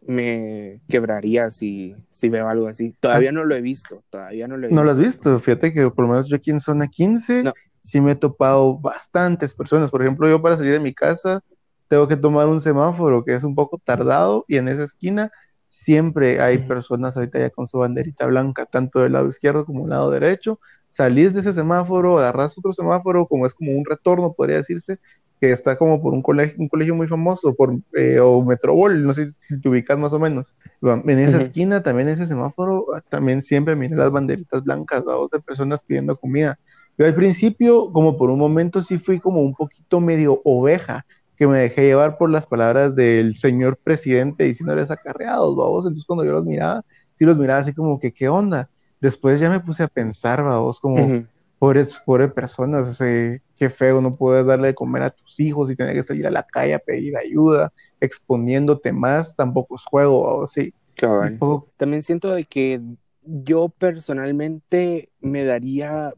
me 0.07 0.81
quebraría 0.89 1.51
si, 1.51 1.97
si 2.11 2.29
veo 2.29 2.49
algo 2.49 2.69
así. 2.69 2.95
Todavía 3.01 3.33
no 3.33 3.45
lo 3.45 3.55
he 3.57 3.61
visto. 3.61 4.03
Todavía 4.11 4.47
no 4.47 4.57
lo 4.57 4.69
he 4.69 4.71
¿No 4.71 4.85
lo 4.85 4.93
has 4.93 4.99
visto? 4.99 5.39
Fíjate 5.41 5.73
que 5.73 5.91
por 5.91 6.05
lo 6.05 6.13
menos 6.13 6.29
yo 6.29 6.37
aquí 6.37 6.51
en 6.51 6.61
zona 6.61 6.87
15 6.87 7.45
sí 7.81 8.01
me 8.01 8.13
he 8.13 8.17
topado 8.17 8.79
bastantes 8.79 9.55
personas. 9.55 9.91
Por 9.91 10.03
ejemplo, 10.03 10.29
yo 10.29 10.41
para 10.41 10.57
salir 10.57 10.73
de 10.73 10.81
mi 10.81 10.95
casa 10.95 11.43
tengo 11.89 12.09
que 12.09 12.17
tomar 12.17 12.49
un 12.49 12.61
semáforo 12.61 13.25
que 13.25 13.35
es 13.35 13.45
un 13.45 13.55
poco 13.55 13.81
tardado 13.83 14.45
y 14.49 14.57
en 14.57 14.69
esa 14.69 14.85
esquina 14.85 15.31
siempre 15.69 16.41
hay 16.41 16.59
personas 16.59 17.17
ahorita 17.17 17.39
ya 17.39 17.51
con 17.51 17.67
su 17.67 17.79
banderita 17.79 18.27
blanca, 18.27 18.67
tanto 18.67 19.01
del 19.01 19.13
lado 19.13 19.29
izquierdo 19.29 19.65
como 19.65 19.83
del 19.83 19.91
lado 19.91 20.11
derecho. 20.11 20.59
Salís 20.89 21.35
de 21.35 21.41
ese 21.41 21.53
semáforo, 21.53 22.19
agarras 22.19 22.57
otro 22.57 22.73
semáforo, 22.73 23.27
como 23.27 23.47
es 23.47 23.55
como 23.55 23.73
un 23.73 23.85
retorno, 23.85 24.33
podría 24.33 24.57
decirse, 24.57 24.99
que 25.41 25.51
está 25.53 25.77
como 25.77 26.01
por 26.01 26.15
un 26.15 26.23
colegio, 26.23 26.57
un 26.59 26.69
colegio 26.69 26.95
muy 26.95 27.09
famoso, 27.09 27.55
por 27.55 27.75
eh, 27.95 28.19
o 28.21 28.43
Metrobol, 28.43 29.05
no 29.05 29.13
sé 29.13 29.31
si 29.33 29.61
te 29.61 29.69
ubicas 29.69 29.99
más 29.99 30.13
o 30.13 30.19
menos. 30.19 30.55
En 30.83 31.19
esa 31.19 31.41
esquina, 31.41 31.83
también 31.83 32.09
ese 32.09 32.27
semáforo, 32.27 32.87
ah, 32.95 33.03
también 33.07 33.43
siempre 33.43 33.77
miré 33.77 33.97
las 33.97 34.11
banderitas 34.11 34.65
blancas, 34.65 35.05
dos 35.05 35.31
de 35.31 35.41
personas 35.41 35.83
pidiendo 35.83 36.17
comida. 36.17 36.59
Yo 36.97 37.05
al 37.05 37.15
principio, 37.15 37.93
como 37.93 38.17
por 38.17 38.31
un 38.31 38.39
momento, 38.39 38.83
sí 38.83 38.99
fui 38.99 39.21
como 39.21 39.43
un 39.43 39.55
poquito 39.55 40.01
medio 40.01 40.41
oveja, 40.45 41.05
que 41.37 41.47
me 41.47 41.59
dejé 41.59 41.83
llevar 41.83 42.17
por 42.17 42.31
las 42.31 42.47
palabras 42.47 42.97
del 42.97 43.35
señor 43.35 43.77
presidente 43.77 44.45
diciéndoles 44.45 44.91
acarreados, 44.91 45.55
vamos. 45.55 45.85
Entonces, 45.85 46.07
cuando 46.07 46.25
yo 46.25 46.33
los 46.33 46.47
miraba, 46.47 46.83
sí 47.15 47.27
los 47.27 47.37
miraba 47.37 47.61
así 47.61 47.75
como 47.75 47.99
que, 47.99 48.13
¿qué 48.13 48.31
onda? 48.31 48.71
Después 49.03 49.39
ya 49.39 49.51
me 49.51 49.61
puse 49.61 49.83
a 49.83 49.89
pensar, 49.89 50.43
vamos, 50.43 50.81
como 50.81 51.27
pobres, 51.59 52.01
pobres 52.05 52.33
personas, 52.33 52.99
qué 52.99 53.71
feo 53.71 54.01
no 54.01 54.17
poder 54.17 54.45
darle 54.45 54.69
de 54.69 54.75
comer 54.75 55.03
a 55.03 55.11
tus 55.11 55.41
hijos 55.41 55.71
y 55.71 55.77
tener 55.77 55.95
que 55.95 56.03
salir 56.03 56.27
a 56.27 56.31
la 56.31 56.45
calle 56.45 56.75
a 56.75 56.79
pedir 56.79 57.17
ayuda, 57.17 57.73
exponiéndote 58.01 58.93
más, 58.93 59.35
tampoco 59.37 59.77
es 59.77 59.85
juego, 59.85 60.23
o 60.23 60.47
sí. 60.47 60.73
También 61.77 62.03
siento 62.03 62.31
de 62.31 62.45
que 62.45 62.81
yo 63.23 63.69
personalmente 63.69 65.11
me 65.21 65.45
daría 65.45 66.15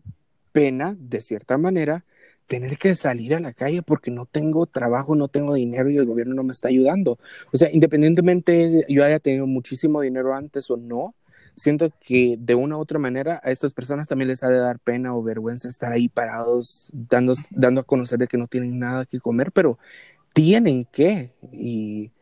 pena, 0.52 0.96
de 0.98 1.20
cierta 1.20 1.58
manera, 1.58 2.04
tener 2.46 2.78
que 2.78 2.94
salir 2.94 3.34
a 3.34 3.40
la 3.40 3.52
calle 3.52 3.82
porque 3.82 4.10
no 4.10 4.26
tengo 4.26 4.66
trabajo, 4.66 5.14
no 5.14 5.28
tengo 5.28 5.54
dinero 5.54 5.90
y 5.90 5.98
el 5.98 6.06
gobierno 6.06 6.34
no 6.34 6.42
me 6.42 6.52
está 6.52 6.68
ayudando. 6.68 7.18
O 7.52 7.56
sea, 7.56 7.70
independientemente 7.70 8.84
yo 8.88 9.04
haya 9.04 9.20
tenido 9.20 9.46
muchísimo 9.46 10.00
dinero 10.00 10.34
antes 10.34 10.70
o 10.70 10.76
no, 10.76 11.14
siento 11.58 11.92
que 12.00 12.36
de 12.38 12.54
una 12.54 12.76
u 12.76 12.80
otra 12.80 12.98
manera 12.98 13.40
a 13.42 13.50
estas 13.50 13.74
personas 13.74 14.08
también 14.08 14.28
les 14.28 14.42
ha 14.42 14.48
de 14.48 14.58
dar 14.58 14.78
pena 14.78 15.14
o 15.14 15.22
vergüenza 15.22 15.68
estar 15.68 15.92
ahí 15.92 16.08
parados, 16.08 16.88
dando, 16.92 17.34
dando 17.50 17.80
a 17.80 17.84
conocer 17.84 18.18
de 18.18 18.28
que 18.28 18.38
no 18.38 18.46
tienen 18.46 18.78
nada 18.78 19.04
que 19.04 19.20
comer, 19.20 19.52
pero 19.52 19.78
tienen 20.32 20.86
que. 20.86 21.32
Y 21.52 22.12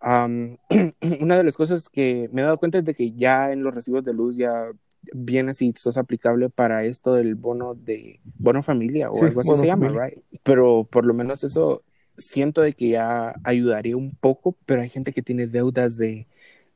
una 1.20 1.36
de 1.36 1.44
las 1.44 1.56
cosas 1.56 1.88
que 1.88 2.30
me 2.32 2.42
he 2.42 2.44
dado 2.44 2.58
cuenta 2.58 2.78
es 2.78 2.84
de 2.84 2.94
que 2.94 3.12
ya 3.12 3.52
en 3.52 3.64
los 3.64 3.74
recibos 3.74 4.04
de 4.04 4.14
luz 4.14 4.36
ya 4.36 4.70
viene 5.12 5.52
si 5.54 5.72
sos 5.76 5.96
aplicable 5.96 6.48
para 6.48 6.84
esto 6.84 7.14
del 7.14 7.34
bono 7.34 7.74
de 7.74 8.20
bono 8.38 8.62
familia 8.62 9.10
o 9.10 9.24
algo 9.24 9.40
así 9.40 9.54
se 9.56 9.66
llama, 9.66 9.88
right? 9.88 10.18
Pero 10.42 10.84
por 10.84 11.04
lo 11.04 11.14
menos 11.14 11.44
eso 11.44 11.82
siento 12.16 12.62
de 12.62 12.72
que 12.72 12.90
ya 12.90 13.34
ayudaría 13.44 13.96
un 13.96 14.14
poco, 14.14 14.56
pero 14.64 14.82
hay 14.82 14.88
gente 14.88 15.12
que 15.12 15.22
tiene 15.22 15.46
deudas 15.46 15.96
de 15.96 16.26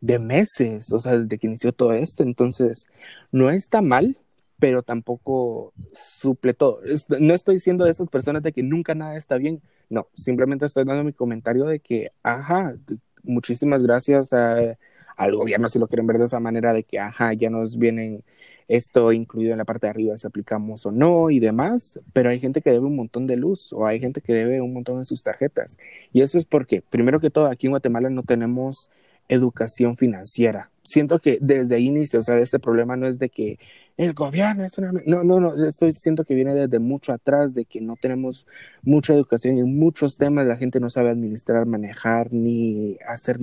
de 0.00 0.18
meses, 0.18 0.92
o 0.92 1.00
sea, 1.00 1.18
desde 1.18 1.38
que 1.38 1.46
inició 1.46 1.72
todo 1.72 1.92
esto. 1.92 2.22
Entonces, 2.22 2.86
no 3.32 3.50
está 3.50 3.82
mal, 3.82 4.16
pero 4.58 4.82
tampoco 4.82 5.72
suple 5.92 6.54
todo. 6.54 6.80
no 7.18 7.34
estoy 7.34 7.56
diciendo 7.56 7.84
de 7.84 7.90
esas 7.90 8.08
personas 8.08 8.42
de 8.42 8.52
que 8.52 8.62
nunca 8.62 8.94
nada 8.94 9.16
está 9.16 9.36
bien. 9.36 9.62
No, 9.88 10.08
simplemente 10.14 10.66
estoy 10.66 10.84
dando 10.84 11.04
mi 11.04 11.12
comentario 11.12 11.64
de 11.64 11.80
que, 11.80 12.10
ajá, 12.22 12.76
muchísimas 13.22 13.82
gracias 13.82 14.32
al 14.32 15.36
gobierno, 15.36 15.68
si 15.68 15.78
lo 15.78 15.88
quieren 15.88 16.06
ver 16.06 16.18
de 16.18 16.26
esa 16.26 16.40
manera, 16.40 16.72
de 16.72 16.84
que, 16.84 16.98
ajá, 16.98 17.32
ya 17.34 17.50
nos 17.50 17.76
vienen 17.78 18.24
esto 18.68 19.12
incluido 19.12 19.52
en 19.52 19.58
la 19.58 19.64
parte 19.64 19.86
de 19.86 19.90
arriba 19.90 20.16
si 20.16 20.26
aplicamos 20.28 20.86
o 20.86 20.92
no 20.92 21.30
y 21.30 21.40
demás, 21.40 21.98
pero 22.12 22.30
hay 22.30 22.38
gente 22.38 22.62
que 22.62 22.70
debe 22.70 22.86
un 22.86 22.94
montón 22.94 23.26
de 23.26 23.36
luz 23.36 23.72
o 23.72 23.84
hay 23.84 23.98
gente 23.98 24.20
que 24.20 24.32
debe 24.32 24.60
un 24.60 24.72
montón 24.72 24.98
de 24.98 25.04
sus 25.04 25.24
tarjetas. 25.24 25.76
Y 26.12 26.22
eso 26.22 26.38
es 26.38 26.44
porque, 26.44 26.80
primero 26.88 27.18
que 27.18 27.30
todo, 27.30 27.46
aquí 27.46 27.66
en 27.66 27.72
Guatemala 27.72 28.10
no 28.10 28.22
tenemos 28.22 28.88
educación 29.30 29.96
financiera. 29.96 30.70
Siento 30.82 31.20
que 31.20 31.38
desde 31.40 31.76
ahí 31.76 31.86
inicia, 31.88 32.18
o 32.18 32.22
sea, 32.22 32.38
este 32.38 32.58
problema 32.58 32.96
no 32.96 33.06
es 33.06 33.18
de 33.18 33.30
que 33.30 33.58
el 33.96 34.12
gobierno 34.12 34.64
es 34.64 34.76
una... 34.76 34.92
No, 35.06 35.22
no, 35.22 35.40
no, 35.40 35.54
estoy 35.66 35.92
siento 35.92 36.24
que 36.24 36.34
viene 36.34 36.54
desde 36.54 36.78
mucho 36.78 37.12
atrás, 37.12 37.54
de 37.54 37.64
que 37.64 37.80
no 37.80 37.96
tenemos 38.00 38.46
mucha 38.82 39.14
educación 39.14 39.58
en 39.58 39.76
muchos 39.78 40.16
temas, 40.16 40.46
la 40.46 40.56
gente 40.56 40.80
no 40.80 40.90
sabe 40.90 41.10
administrar, 41.10 41.66
manejar, 41.66 42.32
ni 42.32 42.98
hacer 43.06 43.38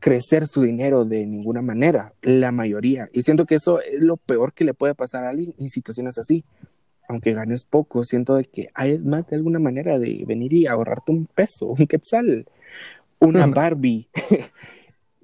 crecer 0.00 0.46
su 0.46 0.62
dinero 0.62 1.04
de 1.04 1.26
ninguna 1.26 1.62
manera, 1.62 2.12
la 2.22 2.52
mayoría. 2.52 3.08
Y 3.12 3.22
siento 3.22 3.46
que 3.46 3.54
eso 3.54 3.80
es 3.80 4.00
lo 4.00 4.16
peor 4.16 4.52
que 4.52 4.64
le 4.64 4.74
puede 4.74 4.94
pasar 4.94 5.24
a 5.24 5.30
alguien 5.30 5.54
en 5.58 5.68
situaciones 5.68 6.18
así. 6.18 6.44
Aunque 7.08 7.32
ganes 7.32 7.64
poco, 7.64 8.04
siento 8.04 8.34
de 8.36 8.44
que 8.44 8.68
hay 8.74 8.98
más 8.98 9.26
de 9.26 9.36
alguna 9.36 9.58
manera 9.58 9.98
de 9.98 10.24
venir 10.26 10.52
y 10.52 10.66
ahorrarte 10.66 11.12
un 11.12 11.26
peso, 11.26 11.66
un 11.66 11.86
quetzal, 11.86 12.46
una 13.22 13.46
Barbie. 13.46 14.08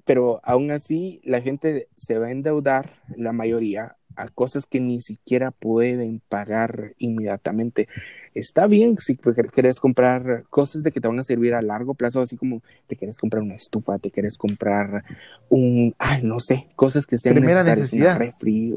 Pero 0.05 0.39
aún 0.43 0.71
así, 0.71 1.21
la 1.23 1.41
gente 1.41 1.87
se 1.95 2.17
va 2.17 2.27
a 2.27 2.31
endeudar, 2.31 2.93
la 3.15 3.31
mayoría, 3.31 3.95
a 4.15 4.27
cosas 4.27 4.65
que 4.65 4.79
ni 4.79 5.01
siquiera 5.01 5.51
pueden 5.51 6.21
pagar 6.27 6.93
inmediatamente. 6.97 7.87
Está 8.33 8.67
bien 8.67 8.97
si 8.97 9.15
quieres 9.15 9.79
comprar 9.79 10.43
cosas 10.49 10.83
de 10.83 10.91
que 10.91 10.99
te 10.99 11.07
van 11.07 11.19
a 11.19 11.23
servir 11.23 11.53
a 11.53 11.61
largo 11.61 11.93
plazo, 11.93 12.21
así 12.21 12.35
como 12.37 12.61
te 12.87 12.95
quieres 12.95 13.17
comprar 13.17 13.43
una 13.43 13.55
estufa, 13.55 13.97
te 13.99 14.11
quieres 14.11 14.37
comprar 14.37 15.03
un, 15.47 15.95
ay, 15.99 16.21
no 16.23 16.39
sé, 16.39 16.67
cosas 16.75 17.05
que 17.05 17.17
sean 17.17 17.35
Primera 17.35 17.63
necesarias, 17.63 17.93
necesidad. 17.93 18.13
un 18.15 18.19
refri, 18.19 18.75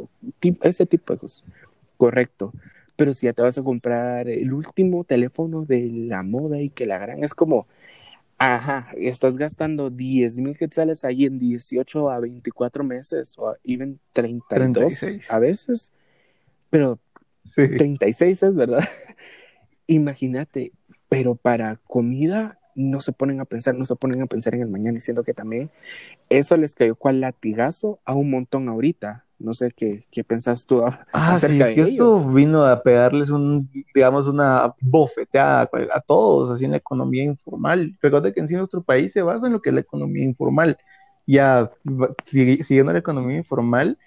ese 0.62 0.86
tipo 0.86 1.12
de 1.12 1.18
cosas. 1.18 1.44
Correcto. 1.96 2.52
Pero 2.94 3.14
si 3.14 3.26
ya 3.26 3.32
te 3.32 3.42
vas 3.42 3.56
a 3.56 3.62
comprar 3.62 4.28
el 4.28 4.52
último 4.52 5.04
teléfono 5.04 5.64
de 5.64 5.88
la 5.90 6.22
moda 6.22 6.60
y 6.60 6.68
que 6.68 6.86
la 6.86 6.98
gran 6.98 7.24
es 7.24 7.34
como, 7.34 7.66
Ajá, 8.44 8.88
estás 8.96 9.36
gastando 9.36 9.88
10 9.88 10.40
mil 10.40 10.56
quetzales 10.58 11.04
ahí 11.04 11.26
en 11.26 11.38
18 11.38 12.10
a 12.10 12.18
24 12.18 12.82
meses 12.82 13.38
o 13.38 13.54
even 13.62 14.00
32 14.12 14.98
36. 14.98 15.30
a 15.30 15.38
veces, 15.38 15.92
pero 16.68 16.98
Sí. 17.44 17.68
36 17.76 18.42
es 18.42 18.54
verdad. 18.56 18.82
Imagínate, 19.86 20.72
pero 21.08 21.36
para 21.36 21.76
comida 21.86 22.58
no 22.74 23.00
se 23.00 23.12
ponen 23.12 23.40
a 23.40 23.44
pensar, 23.44 23.76
no 23.76 23.84
se 23.84 23.94
ponen 23.94 24.22
a 24.22 24.26
pensar 24.26 24.56
en 24.56 24.62
el 24.62 24.68
mañana, 24.68 24.96
diciendo 24.96 25.22
que 25.22 25.34
también 25.34 25.70
eso 26.28 26.56
les 26.56 26.74
cayó 26.74 26.96
cual 26.96 27.20
latigazo 27.20 28.00
a 28.04 28.14
un 28.14 28.28
montón 28.30 28.68
ahorita. 28.68 29.24
No 29.42 29.54
sé 29.54 29.72
qué, 29.76 30.06
qué 30.10 30.24
pensás 30.24 30.64
tú 30.66 30.84
a- 30.84 31.04
Ah, 31.12 31.38
sí, 31.38 31.58
es 31.60 31.70
que 31.72 31.80
de 31.82 31.88
esto 31.88 32.18
ello. 32.18 32.28
vino 32.32 32.64
a 32.64 32.82
pegarles 32.82 33.30
un, 33.30 33.68
digamos, 33.94 34.26
una 34.28 34.74
bofeteada 34.80 35.62
a, 35.62 35.68
a 35.96 36.00
todos, 36.00 36.50
así 36.50 36.64
en 36.64 36.72
la 36.72 36.76
economía 36.78 37.24
informal. 37.24 37.96
Recuerda 38.00 38.32
que 38.32 38.40
en 38.40 38.48
sí 38.48 38.54
nuestro 38.54 38.82
país 38.82 39.12
se 39.12 39.22
basa 39.22 39.46
en 39.46 39.52
lo 39.54 39.60
que 39.60 39.70
es 39.70 39.74
la 39.74 39.80
economía 39.80 40.24
informal. 40.24 40.76
Ya 41.26 41.70
sigue- 42.22 42.62
siguiendo 42.64 42.92
la 42.92 42.98
economía 43.00 43.36
informal, 43.38 43.98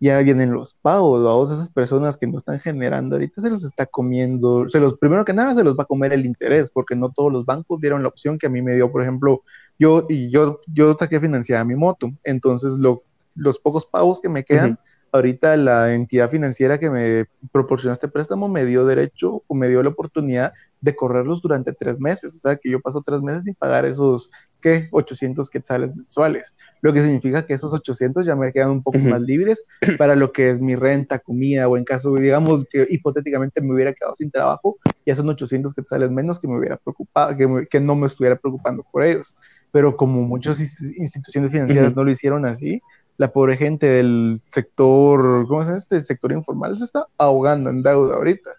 ya 0.00 0.20
vienen 0.20 0.52
los 0.52 0.74
pagos, 0.82 1.22
vamos, 1.22 1.50
esas 1.52 1.70
personas 1.70 2.16
que 2.16 2.26
no 2.26 2.38
están 2.38 2.58
generando 2.58 3.14
ahorita 3.16 3.40
se 3.40 3.50
los 3.50 3.62
está 3.64 3.86
comiendo, 3.86 4.68
se 4.68 4.80
los, 4.80 4.98
primero 4.98 5.24
que 5.24 5.32
nada 5.32 5.54
se 5.54 5.62
los 5.62 5.76
va 5.76 5.84
a 5.84 5.86
comer 5.86 6.12
el 6.12 6.26
interés, 6.26 6.70
porque 6.72 6.96
no 6.96 7.10
todos 7.12 7.32
los 7.32 7.46
bancos 7.46 7.80
dieron 7.80 8.02
la 8.02 8.08
opción 8.08 8.36
que 8.38 8.46
a 8.48 8.50
mí 8.50 8.62
me 8.62 8.74
dio, 8.74 8.90
por 8.90 9.02
ejemplo, 9.02 9.42
yo, 9.78 10.04
y 10.08 10.28
yo, 10.30 10.60
yo 10.66 10.96
saqué 10.98 11.20
financiada 11.20 11.64
mi 11.64 11.76
moto, 11.76 12.10
entonces 12.24 12.72
lo, 12.74 13.04
los 13.34 13.58
pocos 13.58 13.86
pagos 13.86 14.20
que 14.20 14.28
me 14.28 14.44
quedan, 14.44 14.72
Ujú. 14.72 14.78
ahorita 15.12 15.56
la 15.56 15.92
entidad 15.94 16.30
financiera 16.30 16.78
que 16.78 16.90
me 16.90 17.26
proporcionó 17.52 17.92
este 17.92 18.08
préstamo 18.08 18.48
me 18.48 18.64
dio 18.64 18.86
derecho 18.86 19.42
o 19.46 19.54
me 19.54 19.68
dio 19.68 19.82
la 19.82 19.90
oportunidad 19.90 20.52
de 20.80 20.96
correrlos 20.96 21.42
durante 21.42 21.72
tres 21.72 21.98
meses, 22.00 22.34
o 22.34 22.38
sea 22.38 22.56
que 22.56 22.70
yo 22.70 22.80
paso 22.80 23.02
tres 23.04 23.20
meses 23.20 23.44
sin 23.44 23.54
pagar 23.54 23.84
esos, 23.84 24.30
¿qué? 24.60 24.88
800 24.90 25.48
quetzales 25.50 25.94
mensuales, 25.94 26.54
lo 26.80 26.92
que 26.92 27.02
significa 27.02 27.44
que 27.46 27.54
esos 27.54 27.72
800 27.72 28.24
ya 28.26 28.34
me 28.36 28.52
quedan 28.52 28.70
un 28.70 28.82
poco 28.82 28.98
Ujú. 28.98 29.08
más 29.10 29.20
libres 29.20 29.64
para 29.98 30.16
lo 30.16 30.32
que 30.32 30.50
es 30.50 30.60
mi 30.60 30.74
renta, 30.76 31.18
comida, 31.18 31.68
o 31.68 31.76
en 31.76 31.84
caso, 31.84 32.14
digamos, 32.14 32.64
que 32.70 32.86
hipotéticamente 32.90 33.60
me 33.60 33.74
hubiera 33.74 33.92
quedado 33.92 34.16
sin 34.16 34.30
trabajo, 34.30 34.76
ya 35.06 35.14
son 35.14 35.28
800 35.28 35.74
quetzales 35.74 36.10
menos 36.10 36.40
que 36.40 36.48
me 36.48 36.56
hubiera 36.58 36.76
preocupado, 36.78 37.36
que, 37.36 37.46
me- 37.46 37.66
que 37.66 37.80
no 37.80 37.94
me 37.96 38.06
estuviera 38.06 38.36
preocupando 38.36 38.84
por 38.90 39.04
ellos. 39.04 39.34
Pero 39.72 39.96
como 39.96 40.22
muchas 40.22 40.60
ins- 40.60 40.94
instituciones 40.96 41.50
financieras 41.50 41.90
Ujú. 41.92 41.96
no 42.00 42.04
lo 42.04 42.10
hicieron 42.10 42.44
así, 42.44 42.80
la 43.16 43.32
pobre 43.32 43.56
gente 43.56 43.86
del 43.86 44.40
sector, 44.42 45.46
¿cómo 45.46 45.62
llama 45.62 45.76
este? 45.76 46.00
sector 46.00 46.32
informal 46.32 46.76
se 46.78 46.84
está 46.84 47.06
ahogando 47.18 47.70
en 47.70 47.82
deuda 47.82 48.16
ahorita. 48.16 48.50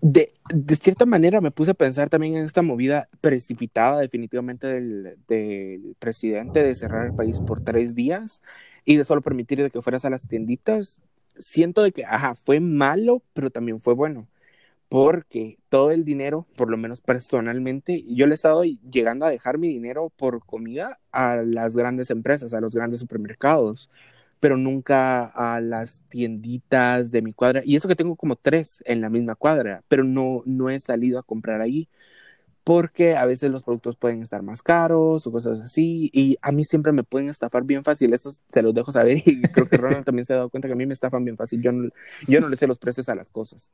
De, 0.00 0.32
de 0.54 0.76
cierta 0.76 1.06
manera 1.06 1.40
me 1.40 1.50
puse 1.50 1.72
a 1.72 1.74
pensar 1.74 2.08
también 2.08 2.36
en 2.36 2.44
esta 2.44 2.62
movida 2.62 3.08
precipitada 3.20 3.98
definitivamente 3.98 4.68
del, 4.68 5.18
del 5.26 5.96
presidente 5.98 6.62
de 6.62 6.74
cerrar 6.76 7.06
el 7.06 7.14
país 7.14 7.40
por 7.40 7.60
tres 7.62 7.96
días 7.96 8.40
y 8.84 8.96
de 8.96 9.04
solo 9.04 9.22
permitir 9.22 9.70
que 9.70 9.82
fueras 9.82 10.04
a 10.04 10.10
las 10.10 10.28
tienditas. 10.28 11.02
Siento 11.36 11.82
de 11.82 11.92
que, 11.92 12.04
ajá, 12.04 12.34
fue 12.34 12.60
malo, 12.60 13.22
pero 13.32 13.50
también 13.50 13.80
fue 13.80 13.94
bueno. 13.94 14.28
Porque 14.88 15.58
todo 15.68 15.90
el 15.90 16.04
dinero, 16.04 16.46
por 16.56 16.70
lo 16.70 16.78
menos 16.78 17.00
personalmente, 17.02 18.04
yo 18.08 18.26
le 18.26 18.32
he 18.32 18.36
estado 18.36 18.64
llegando 18.64 19.26
a 19.26 19.30
dejar 19.30 19.58
mi 19.58 19.68
dinero 19.68 20.10
por 20.16 20.44
comida 20.46 20.98
a 21.12 21.36
las 21.36 21.76
grandes 21.76 22.10
empresas, 22.10 22.54
a 22.54 22.60
los 22.60 22.74
grandes 22.74 23.00
supermercados 23.00 23.90
pero 24.40 24.56
nunca 24.56 25.24
a 25.26 25.60
las 25.60 26.02
tienditas 26.08 27.10
de 27.10 27.22
mi 27.22 27.32
cuadra. 27.32 27.62
Y 27.64 27.76
eso 27.76 27.88
que 27.88 27.96
tengo 27.96 28.16
como 28.16 28.36
tres 28.36 28.82
en 28.86 29.00
la 29.00 29.10
misma 29.10 29.34
cuadra, 29.34 29.82
pero 29.88 30.04
no, 30.04 30.42
no 30.46 30.70
he 30.70 30.78
salido 30.78 31.18
a 31.18 31.22
comprar 31.22 31.60
ahí 31.60 31.88
porque 32.68 33.16
a 33.16 33.24
veces 33.24 33.50
los 33.50 33.62
productos 33.62 33.96
pueden 33.96 34.20
estar 34.20 34.42
más 34.42 34.60
caros 34.60 35.26
o 35.26 35.32
cosas 35.32 35.58
así. 35.62 36.10
Y 36.12 36.36
a 36.42 36.52
mí 36.52 36.66
siempre 36.66 36.92
me 36.92 37.02
pueden 37.02 37.30
estafar 37.30 37.64
bien 37.64 37.82
fácil. 37.82 38.12
Eso 38.12 38.30
se 38.52 38.62
los 38.62 38.74
dejo 38.74 38.92
saber 38.92 39.22
y 39.24 39.40
creo 39.40 39.66
que 39.68 39.78
Ronald 39.78 40.04
también 40.04 40.26
se 40.26 40.34
ha 40.34 40.36
dado 40.36 40.50
cuenta 40.50 40.68
que 40.68 40.74
a 40.74 40.76
mí 40.76 40.84
me 40.84 40.92
estafan 40.92 41.24
bien 41.24 41.38
fácil. 41.38 41.62
Yo 41.62 41.72
no, 41.72 41.88
yo 42.26 42.42
no 42.42 42.48
le 42.50 42.56
sé 42.56 42.66
los 42.66 42.78
precios 42.78 43.08
a 43.08 43.14
las 43.14 43.30
cosas. 43.30 43.70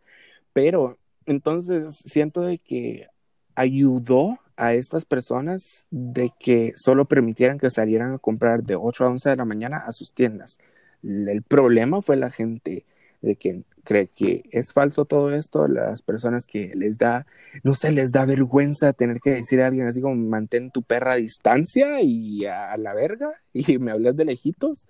Pero 0.52 0.96
entonces 1.26 1.96
siento 2.04 2.42
de 2.42 2.58
que 2.58 3.08
ayudó 3.54 4.38
a 4.56 4.74
estas 4.74 5.04
personas 5.04 5.84
de 5.90 6.32
que 6.38 6.72
solo 6.76 7.06
permitieran 7.06 7.58
que 7.58 7.70
salieran 7.70 8.14
a 8.14 8.18
comprar 8.18 8.62
de 8.62 8.76
8 8.76 9.04
a 9.04 9.08
11 9.08 9.30
de 9.30 9.36
la 9.36 9.44
mañana 9.44 9.78
a 9.78 9.92
sus 9.92 10.12
tiendas. 10.12 10.58
El 11.02 11.42
problema 11.42 12.02
fue 12.02 12.16
la 12.16 12.30
gente 12.30 12.84
de 13.20 13.36
que 13.36 13.62
cree 13.84 14.08
que 14.08 14.44
es 14.50 14.72
falso 14.72 15.04
todo 15.04 15.32
esto, 15.34 15.68
las 15.68 16.02
personas 16.02 16.46
que 16.46 16.72
les 16.74 16.98
da, 16.98 17.26
no 17.62 17.74
sé, 17.74 17.92
les 17.92 18.10
da 18.12 18.24
vergüenza 18.24 18.92
tener 18.92 19.20
que 19.20 19.30
decir 19.30 19.60
a 19.60 19.66
alguien 19.66 19.86
así 19.86 20.00
como 20.00 20.14
mantén 20.14 20.70
tu 20.70 20.82
perra 20.82 21.12
a 21.12 21.16
distancia 21.16 22.00
y 22.00 22.46
a 22.46 22.76
la 22.76 22.94
verga 22.94 23.32
y 23.52 23.78
me 23.78 23.92
hablas 23.92 24.16
de 24.16 24.24
lejitos, 24.24 24.88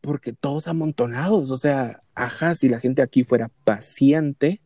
porque 0.00 0.32
todos 0.32 0.66
amontonados, 0.66 1.50
o 1.50 1.56
sea, 1.56 2.02
ajá, 2.14 2.54
si 2.54 2.68
la 2.68 2.80
gente 2.80 3.02
aquí 3.02 3.22
fuera 3.24 3.50
paciente, 3.64 4.61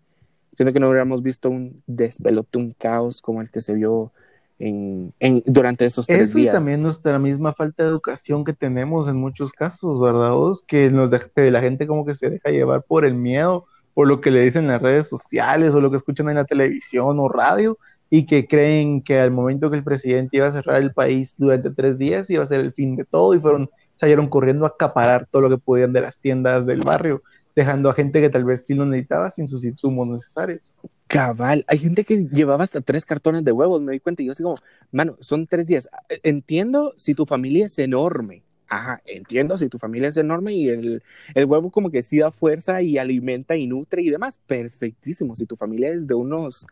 siento 0.57 0.73
que 0.73 0.81
no 0.81 0.89
hubiéramos 0.89 1.23
visto 1.23 1.51
un 1.51 1.83
despelote, 1.87 2.59
un 2.59 2.75
caos 2.79 3.21
como 3.21 3.41
el 3.41 3.51
que 3.51 3.61
se 3.61 3.75
vio 3.75 4.13
en, 4.59 5.13
en, 5.21 5.43
durante 5.47 5.85
esos 5.85 6.07
tres 6.07 6.31
Eso 6.31 6.39
días. 6.39 6.55
y 6.55 6.57
también 6.57 6.83
nuestra 6.83 7.19
misma 7.19 7.53
falta 7.53 7.83
de 7.83 7.91
educación 7.91 8.45
que 8.45 8.55
tenemos 8.55 9.09
en 9.09 9.17
muchos 9.17 9.53
casos, 9.53 10.01
¿verdad? 10.01 10.33
vos? 10.33 10.63
Que, 10.67 10.91
nos 10.91 11.11
deja, 11.11 11.29
que 11.35 11.51
la 11.51 11.61
gente 11.61 11.87
como 11.87 12.07
que 12.07 12.15
se 12.15 12.31
deja 12.31 12.51
llevar 12.51 12.83
por 12.83 13.05
el 13.05 13.15
miedo, 13.15 13.67
por 13.93 14.09
lo 14.09 14.21
que 14.21 14.31
le 14.31 14.41
dicen 14.41 14.65
en 14.65 14.71
las 14.71 14.83
redes 14.83 15.09
sociales 15.09 15.73
o 15.73 15.81
lo 15.81 15.91
que 15.91 15.99
escuchan 15.99 16.29
en 16.29 16.37
la 16.37 16.45
televisión 16.45 17.19
o 17.19 17.29
radio 17.29 17.79
y 18.09 18.25
que 18.25 18.47
creen 18.47 19.03
que 19.03 19.19
al 19.19 19.31
momento 19.31 19.71
que 19.71 19.77
el 19.77 19.85
presidente 19.85 20.37
iba 20.37 20.47
a 20.47 20.53
cerrar 20.53 20.81
el 20.81 20.93
país 20.93 21.35
durante 21.37 21.71
tres 21.71 21.99
días 21.99 22.31
iba 22.31 22.45
a 22.45 22.47
ser 22.47 22.61
el 22.61 22.73
fin 22.73 22.95
de 22.97 23.05
todo 23.05 23.35
y 23.35 23.41
fueron, 23.41 23.69
salieron 23.97 24.29
corriendo 24.29 24.65
a 24.65 24.69
acaparar 24.69 25.27
todo 25.31 25.43
lo 25.43 25.51
que 25.51 25.59
podían 25.59 25.93
de 25.93 26.03
las 26.03 26.19
tiendas 26.19 26.67
del 26.67 26.83
barrio, 26.83 27.23
dejando 27.57 27.89
a 27.89 27.95
gente 27.95 28.21
que 28.21 28.29
tal 28.29 28.45
vez 28.45 28.65
sí 28.67 28.75
lo 28.75 28.85
necesitaba 28.85 29.31
sin 29.31 29.49
sus 29.49 29.65
insumos 29.65 30.07
necesarios. 30.07 30.73
Cabal, 31.09 31.65
hay 31.67 31.79
gente 31.79 32.05
que 32.05 32.27
llevaba 32.27 32.63
hasta 32.63 32.83
tres 32.83 33.07
cartones 33.07 33.45
de 33.45 33.53
huevos, 33.53 33.81
me 33.81 33.93
di 33.93 34.01
cuenta, 34.01 34.23
y 34.23 34.27
yo 34.27 34.33
así 34.33 34.43
como, 34.43 34.57
mano, 34.93 35.17
son 35.21 35.47
tres 35.47 35.67
días. 35.67 35.89
Entiendo 36.23 36.93
si 36.97 37.15
tu 37.15 37.25
familia 37.25 37.67
es 37.67 37.79
enorme, 37.79 38.43
ajá, 38.69 39.01
entiendo 39.07 39.57
si 39.57 39.69
tu 39.69 39.79
familia 39.79 40.09
es 40.09 40.17
enorme 40.17 40.53
y 40.53 40.69
el, 40.69 41.03
el 41.35 41.45
huevo 41.47 41.71
como 41.71 41.91
que 41.91 42.03
sí 42.03 42.19
da 42.19 42.31
fuerza 42.31 42.83
y 42.83 42.99
alimenta 42.99 43.57
y 43.57 43.67
nutre 43.67 44.03
y 44.03 44.11
demás, 44.11 44.39
perfectísimo. 44.47 45.35
Si 45.35 45.47
tu 45.47 45.57
familia 45.57 45.91
es 45.91 46.07
de 46.07 46.15
unos, 46.15 46.67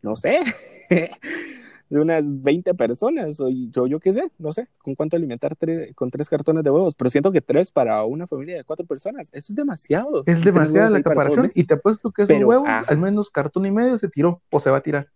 no 0.00 0.16
sé, 0.16 0.40
de 1.92 2.00
unas 2.00 2.42
20 2.42 2.72
personas, 2.72 3.38
o 3.38 3.50
yo, 3.50 3.86
yo 3.86 4.00
qué 4.00 4.14
sé, 4.14 4.32
no 4.38 4.50
sé, 4.50 4.66
con 4.78 4.94
cuánto 4.94 5.14
alimentar 5.14 5.54
tres, 5.56 5.94
con 5.94 6.10
tres 6.10 6.30
cartones 6.30 6.64
de 6.64 6.70
huevos, 6.70 6.94
pero 6.94 7.10
siento 7.10 7.30
que 7.30 7.42
tres 7.42 7.70
para 7.70 8.02
una 8.04 8.26
familia 8.26 8.56
de 8.56 8.64
cuatro 8.64 8.86
personas, 8.86 9.28
eso 9.30 9.52
es 9.52 9.54
demasiado. 9.56 10.22
Es 10.24 10.42
demasiada 10.42 10.88
la 10.88 10.98
acaparación 10.98 11.50
y 11.54 11.64
te 11.64 11.74
apuesto 11.74 12.10
que 12.10 12.22
esos 12.22 12.34
pero, 12.34 12.48
huevos, 12.48 12.66
ajá. 12.66 12.86
al 12.88 12.96
menos 12.96 13.30
cartón 13.30 13.66
y 13.66 13.70
medio 13.70 13.98
se 13.98 14.08
tiró 14.08 14.40
o 14.50 14.58
se 14.58 14.70
va 14.70 14.78
a 14.78 14.82
tirar. 14.82 15.10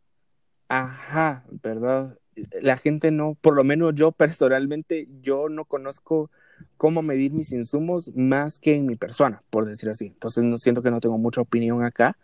Ajá, 0.68 1.44
¿verdad? 1.62 2.18
La 2.60 2.76
gente 2.76 3.10
no, 3.10 3.38
por 3.40 3.54
lo 3.54 3.64
menos 3.64 3.94
yo 3.94 4.12
personalmente, 4.12 5.08
yo 5.22 5.48
no 5.48 5.64
conozco 5.64 6.30
cómo 6.76 7.00
medir 7.00 7.32
mis 7.32 7.52
insumos 7.52 8.14
más 8.14 8.58
que 8.58 8.76
en 8.76 8.84
mi 8.84 8.96
persona, 8.96 9.42
por 9.48 9.64
decir 9.64 9.88
así. 9.88 10.08
Entonces 10.08 10.44
no 10.44 10.58
siento 10.58 10.82
que 10.82 10.90
no 10.90 11.00
tengo 11.00 11.16
mucha 11.16 11.40
opinión 11.40 11.82
acá, 11.84 12.18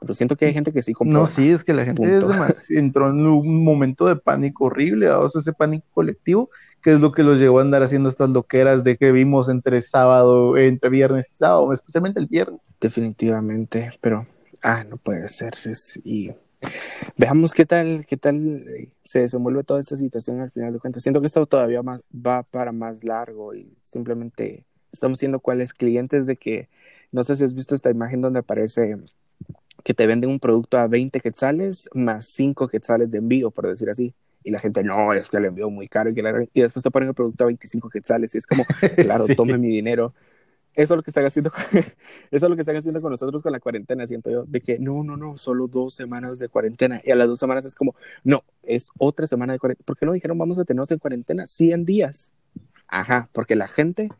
pero 0.00 0.14
siento 0.14 0.36
que 0.36 0.46
hay 0.46 0.52
gente 0.52 0.72
que 0.72 0.82
sí 0.82 0.92
compra. 0.92 1.18
No, 1.18 1.26
sí, 1.26 1.50
es 1.50 1.64
que 1.64 1.72
la 1.72 1.84
gente 1.84 2.02
entró 2.70 3.10
en 3.10 3.26
un 3.26 3.64
momento 3.64 4.06
de 4.06 4.16
pánico 4.16 4.66
horrible, 4.66 5.10
o 5.10 5.28
sea, 5.28 5.40
ese 5.40 5.52
pánico 5.52 5.86
colectivo, 5.92 6.50
que 6.82 6.92
es 6.92 7.00
lo 7.00 7.12
que 7.12 7.22
los 7.22 7.38
llevó 7.38 7.58
a 7.58 7.62
andar 7.62 7.82
haciendo 7.82 8.08
estas 8.08 8.30
loqueras 8.30 8.84
de 8.84 8.96
que 8.96 9.12
vimos 9.12 9.48
entre 9.48 9.80
sábado, 9.82 10.56
entre 10.56 10.90
viernes 10.90 11.28
y 11.30 11.34
sábado, 11.34 11.72
especialmente 11.72 12.20
el 12.20 12.26
viernes. 12.26 12.60
Definitivamente, 12.80 13.90
pero, 14.00 14.26
ah, 14.62 14.84
no 14.88 14.96
puede 14.96 15.28
ser. 15.28 15.54
y 16.04 16.30
veamos 17.16 17.54
qué 17.54 17.66
tal, 17.66 18.06
qué 18.06 18.16
tal 18.16 18.64
eh, 18.68 18.90
se 19.04 19.20
desenvuelve 19.20 19.64
toda 19.64 19.80
esta 19.80 19.96
situación 19.96 20.40
al 20.40 20.50
final 20.50 20.72
de 20.72 20.78
cuentas. 20.78 21.02
Siento 21.02 21.20
que 21.20 21.26
esto 21.26 21.46
todavía 21.46 21.80
va 21.82 22.42
para 22.44 22.72
más 22.72 23.04
largo 23.04 23.54
y 23.54 23.76
simplemente 23.84 24.64
estamos 24.92 25.18
siendo 25.18 25.40
cuáles 25.40 25.72
clientes 25.72 26.26
de 26.26 26.36
que, 26.36 26.68
no 27.12 27.22
sé 27.22 27.36
si 27.36 27.44
has 27.44 27.54
visto 27.54 27.74
esta 27.74 27.90
imagen 27.90 28.20
donde 28.20 28.40
aparece 28.40 28.96
que 29.86 29.94
te 29.94 30.08
venden 30.08 30.30
un 30.30 30.40
producto 30.40 30.78
a 30.78 30.88
20 30.88 31.20
quetzales 31.20 31.88
más 31.94 32.26
5 32.26 32.66
quetzales 32.66 33.08
de 33.08 33.18
envío, 33.18 33.52
por 33.52 33.68
decir 33.68 33.88
así. 33.88 34.12
Y 34.42 34.50
la 34.50 34.58
gente, 34.58 34.82
no, 34.82 35.12
es 35.12 35.30
que 35.30 35.38
le 35.38 35.46
envío 35.46 35.70
muy 35.70 35.86
caro. 35.86 36.10
Y, 36.10 36.14
que 36.14 36.48
y 36.54 36.60
después 36.60 36.82
te 36.82 36.90
ponen 36.90 37.10
el 37.10 37.14
producto 37.14 37.44
a 37.44 37.46
25 37.46 37.88
quetzales. 37.88 38.34
Y 38.34 38.38
es 38.38 38.48
como, 38.48 38.64
claro, 38.96 39.28
tome 39.36 39.58
mi 39.58 39.68
dinero. 39.68 40.12
Eso 40.74 40.94
es 40.94 40.96
lo 40.96 41.02
que 41.04 41.10
están 41.10 41.24
haciendo 41.24 41.52
con, 41.52 41.62
eso 41.70 41.86
es 42.32 42.42
lo 42.42 42.56
que 42.56 42.62
están 42.62 42.74
haciendo 42.74 43.00
con 43.00 43.12
nosotros 43.12 43.44
con 43.44 43.52
la 43.52 43.60
cuarentena, 43.60 44.08
siento 44.08 44.28
yo, 44.28 44.44
de 44.44 44.60
que 44.60 44.80
no, 44.80 45.04
no, 45.04 45.16
no, 45.16 45.36
solo 45.36 45.68
dos 45.68 45.94
semanas 45.94 46.40
de 46.40 46.48
cuarentena. 46.48 47.00
Y 47.04 47.12
a 47.12 47.14
las 47.14 47.28
dos 47.28 47.38
semanas 47.38 47.64
es 47.64 47.76
como, 47.76 47.94
no, 48.24 48.42
es 48.64 48.90
otra 48.98 49.28
semana 49.28 49.52
de 49.52 49.60
cuarentena. 49.60 49.84
¿Por 49.84 49.96
qué 49.96 50.04
no 50.04 50.14
dijeron 50.14 50.36
vamos 50.36 50.58
a 50.58 50.64
tenernos 50.64 50.90
en 50.90 50.98
cuarentena 50.98 51.46
100 51.46 51.84
días? 51.84 52.32
Ajá, 52.88 53.28
porque 53.30 53.54
la 53.54 53.68
gente 53.68 54.10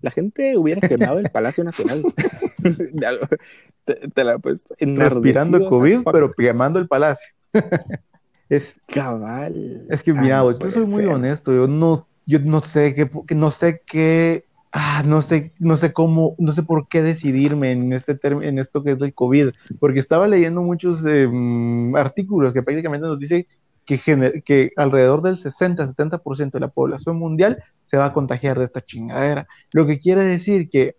la 0.00 0.10
gente 0.10 0.56
hubiera 0.56 0.86
quemado 0.86 1.18
el 1.18 1.30
Palacio 1.30 1.64
Nacional. 1.64 2.02
te, 3.84 4.24
la 4.24 4.38
Respirando 4.78 5.68
COVID, 5.68 6.00
pero 6.12 6.32
quemando 6.32 6.78
el 6.78 6.88
Palacio. 6.88 7.32
es 8.48 8.76
cabal. 8.86 9.86
Es 9.90 10.02
que 10.02 10.12
mira, 10.12 10.42
yo 10.60 10.70
soy 10.70 10.86
muy 10.86 11.06
honesto, 11.06 11.52
yo 11.52 11.66
no, 11.66 12.06
yo 12.26 12.38
no 12.40 12.60
sé 12.62 12.94
qué, 12.94 13.10
no 13.34 13.50
sé 13.50 13.82
qué, 13.86 14.44
ah, 14.72 15.02
no 15.06 15.22
sé, 15.22 15.52
no 15.58 15.76
sé 15.76 15.92
cómo, 15.92 16.34
no 16.38 16.52
sé 16.52 16.62
por 16.62 16.88
qué 16.88 17.02
decidirme 17.02 17.72
en 17.72 17.92
este 17.92 18.18
en 18.22 18.58
esto 18.58 18.82
que 18.82 18.92
es 18.92 19.00
el 19.00 19.14
COVID, 19.14 19.50
porque 19.80 19.98
estaba 19.98 20.28
leyendo 20.28 20.62
muchos 20.62 21.04
em, 21.06 21.94
artículos 21.96 22.52
que 22.52 22.62
prácticamente 22.62 23.06
nos 23.06 23.18
dicen 23.18 23.46
que, 23.86 24.42
que 24.44 24.70
alrededor 24.76 25.22
del 25.22 25.36
60-70% 25.36 26.50
de 26.50 26.60
la 26.60 26.68
población 26.68 27.16
mundial 27.16 27.62
se 27.84 27.96
va 27.96 28.06
a 28.06 28.12
contagiar 28.12 28.58
de 28.58 28.66
esta 28.66 28.80
chingadera. 28.80 29.46
Lo 29.72 29.86
que 29.86 29.98
quiere 29.98 30.24
decir 30.24 30.68
que 30.68 30.96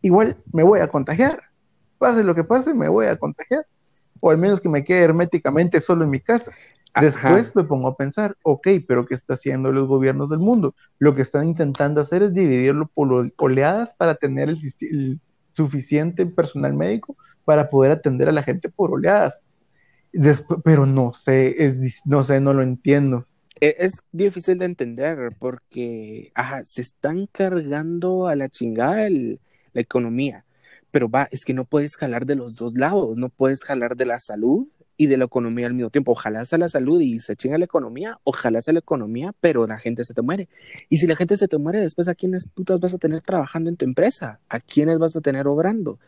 igual 0.00 0.38
me 0.52 0.62
voy 0.62 0.80
a 0.80 0.88
contagiar. 0.88 1.42
Pase 1.98 2.24
lo 2.24 2.34
que 2.34 2.44
pase, 2.44 2.74
me 2.74 2.88
voy 2.88 3.06
a 3.06 3.16
contagiar. 3.16 3.66
O 4.20 4.30
al 4.30 4.38
menos 4.38 4.60
que 4.60 4.68
me 4.68 4.84
quede 4.84 5.02
herméticamente 5.02 5.80
solo 5.80 6.04
en 6.04 6.10
mi 6.10 6.20
casa. 6.20 6.52
Después 7.00 7.56
me 7.56 7.64
pongo 7.64 7.88
a 7.88 7.96
pensar, 7.96 8.36
ok, 8.42 8.68
pero 8.86 9.06
¿qué 9.06 9.14
están 9.14 9.34
haciendo 9.34 9.72
los 9.72 9.88
gobiernos 9.88 10.30
del 10.30 10.38
mundo? 10.38 10.74
Lo 10.98 11.14
que 11.14 11.22
están 11.22 11.48
intentando 11.48 12.00
hacer 12.00 12.22
es 12.22 12.34
dividirlo 12.34 12.86
por 12.86 13.32
oleadas 13.38 13.94
para 13.94 14.14
tener 14.14 14.50
el 14.50 15.20
suficiente 15.54 16.26
personal 16.26 16.74
médico 16.74 17.16
para 17.44 17.70
poder 17.70 17.92
atender 17.92 18.28
a 18.28 18.32
la 18.32 18.42
gente 18.42 18.68
por 18.68 18.92
oleadas 18.92 19.38
pero 20.64 20.86
no 20.86 21.12
sé, 21.12 21.64
es, 21.64 22.02
no 22.04 22.24
sé, 22.24 22.40
no 22.40 22.54
lo 22.54 22.62
entiendo. 22.62 23.26
E, 23.60 23.76
es, 23.78 24.02
difícil 24.12 24.58
de 24.58 24.64
entender 24.64 25.34
porque 25.38 26.32
se 26.64 26.82
están 26.82 27.26
cargando 27.26 28.26
a 28.26 28.36
la 28.36 28.48
chingada 28.48 29.08
la 29.08 29.80
economía. 29.80 30.44
Pero 30.90 31.08
va, 31.08 31.28
es 31.30 31.44
que 31.44 31.54
no 31.54 31.64
puedes 31.64 31.96
jalar 31.96 32.26
de 32.26 32.34
los 32.34 32.54
dos 32.54 32.74
lados, 32.74 33.16
no 33.16 33.30
puedes 33.30 33.64
jalar 33.64 33.96
de 33.96 34.04
la 34.04 34.20
salud 34.20 34.68
y 34.96 35.06
de 35.06 35.16
la 35.16 35.24
economía 35.24 35.66
al 35.66 35.74
mismo 35.74 35.90
tiempo. 35.90 36.12
Ojalá 36.12 36.44
sea 36.44 36.58
la 36.58 36.68
salud 36.68 37.00
y 37.00 37.18
se 37.18 37.34
chinga 37.34 37.58
la 37.58 37.64
economía, 37.64 38.18
ojalá 38.24 38.60
sea 38.62 38.74
la 38.74 38.80
economía, 38.80 39.32
pero 39.40 39.66
la 39.66 39.78
gente 39.78 40.04
se 40.04 40.14
te 40.14 40.22
muere. 40.22 40.48
Y 40.88 40.98
si 40.98 41.06
la 41.06 41.16
gente 41.16 41.36
se 41.36 41.48
te 41.48 41.58
muere, 41.58 41.80
después 41.80 42.08
a 42.08 42.14
quiénes 42.14 42.46
putas 42.46 42.78
vas 42.78 42.94
a 42.94 42.98
tener 42.98 43.22
trabajando 43.22 43.70
en 43.70 43.76
tu 43.76 43.84
empresa, 43.84 44.40
a 44.48 44.60
quiénes 44.60 44.98
vas 44.98 45.16
a 45.16 45.20
tener 45.20 45.46
obrando. 45.46 45.98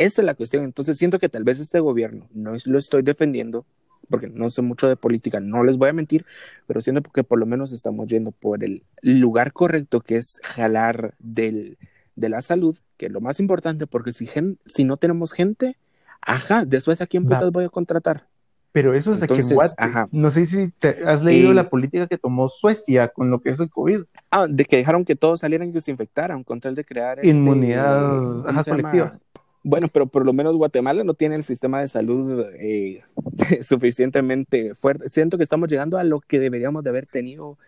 Esa 0.00 0.22
es 0.22 0.26
la 0.26 0.34
cuestión. 0.34 0.64
Entonces 0.64 0.96
siento 0.96 1.18
que 1.18 1.28
tal 1.28 1.44
vez 1.44 1.60
este 1.60 1.78
gobierno, 1.78 2.26
no 2.32 2.56
lo 2.64 2.78
estoy 2.78 3.02
defendiendo, 3.02 3.66
porque 4.08 4.28
no 4.28 4.48
sé 4.50 4.62
mucho 4.62 4.88
de 4.88 4.96
política, 4.96 5.40
no 5.40 5.62
les 5.62 5.76
voy 5.76 5.90
a 5.90 5.92
mentir, 5.92 6.24
pero 6.66 6.80
siento 6.80 7.02
que 7.02 7.22
por 7.22 7.38
lo 7.38 7.44
menos 7.44 7.70
estamos 7.70 8.08
yendo 8.08 8.32
por 8.32 8.64
el 8.64 8.82
lugar 9.02 9.52
correcto, 9.52 10.00
que 10.00 10.16
es 10.16 10.40
jalar 10.42 11.14
del, 11.18 11.76
de 12.16 12.30
la 12.30 12.40
salud, 12.40 12.78
que 12.96 13.06
es 13.06 13.12
lo 13.12 13.20
más 13.20 13.40
importante, 13.40 13.86
porque 13.86 14.14
si, 14.14 14.26
si 14.64 14.84
no 14.84 14.96
tenemos 14.96 15.32
gente, 15.32 15.76
ajá, 16.22 16.64
después 16.64 17.02
a 17.02 17.06
quién 17.06 17.24
putas 17.24 17.52
voy 17.52 17.64
a 17.64 17.68
contratar. 17.68 18.26
Pero 18.72 18.94
eso 18.94 19.12
es 19.12 19.22
aquí 19.22 19.40
en 19.40 19.48
Guate. 19.48 19.74
No 20.12 20.30
sé 20.30 20.46
si 20.46 20.70
te 20.78 21.04
has 21.04 21.22
leído 21.22 21.52
la 21.52 21.68
política 21.68 22.06
que 22.06 22.16
tomó 22.16 22.48
Suecia 22.48 23.08
con 23.08 23.28
lo 23.30 23.42
que 23.42 23.50
es 23.50 23.60
el 23.60 23.68
COVID. 23.68 24.02
Ah, 24.30 24.46
de 24.48 24.64
que 24.64 24.76
dejaron 24.76 25.04
que 25.04 25.16
todos 25.16 25.40
salieran 25.40 25.68
y 25.68 25.72
desinfectaran 25.72 26.42
con 26.42 26.60
tal 26.60 26.74
de 26.74 26.84
crear 26.84 27.18
este, 27.18 27.28
inmunidad 27.28 28.44
colectiva. 28.64 29.18
Bueno, 29.62 29.88
pero 29.88 30.06
por 30.06 30.24
lo 30.24 30.32
menos 30.32 30.56
Guatemala 30.56 31.04
no 31.04 31.14
tiene 31.14 31.34
el 31.34 31.44
sistema 31.44 31.80
de 31.80 31.88
salud 31.88 32.46
eh, 32.58 33.02
suficientemente 33.62 34.74
fuerte. 34.74 35.08
Siento 35.08 35.36
que 35.36 35.44
estamos 35.44 35.68
llegando 35.68 35.98
a 35.98 36.04
lo 36.04 36.20
que 36.20 36.38
deberíamos 36.38 36.82
de 36.82 36.90
haber 36.90 37.06
tenido 37.06 37.58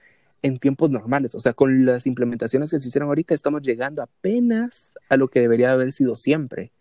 en 0.40 0.59
tiempos 0.59 0.90
normales. 0.90 1.35
O 1.35 1.40
sea, 1.40 1.52
con 1.52 1.85
las 1.85 2.07
implementaciones 2.07 2.70
que 2.70 2.78
se 2.78 2.88
hicieron 2.88 3.09
ahorita, 3.09 3.35
estamos 3.35 3.62
llegando 3.62 4.02
apenas 4.02 4.92
a 5.09 5.16
lo 5.16 5.28
que 5.28 5.40
debería 5.40 5.72
haber 5.72 5.92
sido 5.92 6.16
siempre. 6.16 6.72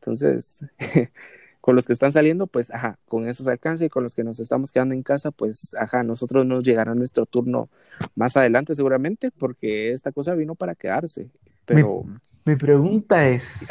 Entonces, 0.00 0.64
con 1.60 1.76
los 1.76 1.86
que 1.86 1.92
están 1.92 2.10
saliendo, 2.10 2.48
pues, 2.48 2.72
ajá, 2.72 2.98
con 3.06 3.28
eso 3.28 3.44
se 3.44 3.50
alcanza 3.50 3.84
y 3.84 3.88
con 3.88 4.02
los 4.02 4.14
que 4.14 4.24
nos 4.24 4.40
estamos 4.40 4.72
quedando 4.72 4.94
en 4.94 5.04
casa, 5.04 5.30
pues, 5.30 5.74
ajá, 5.78 6.02
nosotros 6.02 6.44
nos 6.44 6.64
llegará 6.64 6.96
nuestro 6.96 7.26
turno 7.26 7.70
más 8.16 8.36
adelante 8.36 8.74
seguramente, 8.74 9.30
porque 9.30 9.92
esta 9.92 10.10
cosa 10.10 10.34
vino 10.34 10.56
para 10.56 10.74
quedarse. 10.74 11.30
Pero... 11.64 12.02
Mi, 12.04 12.52
mi 12.52 12.56
pregunta 12.56 13.28
es... 13.28 13.68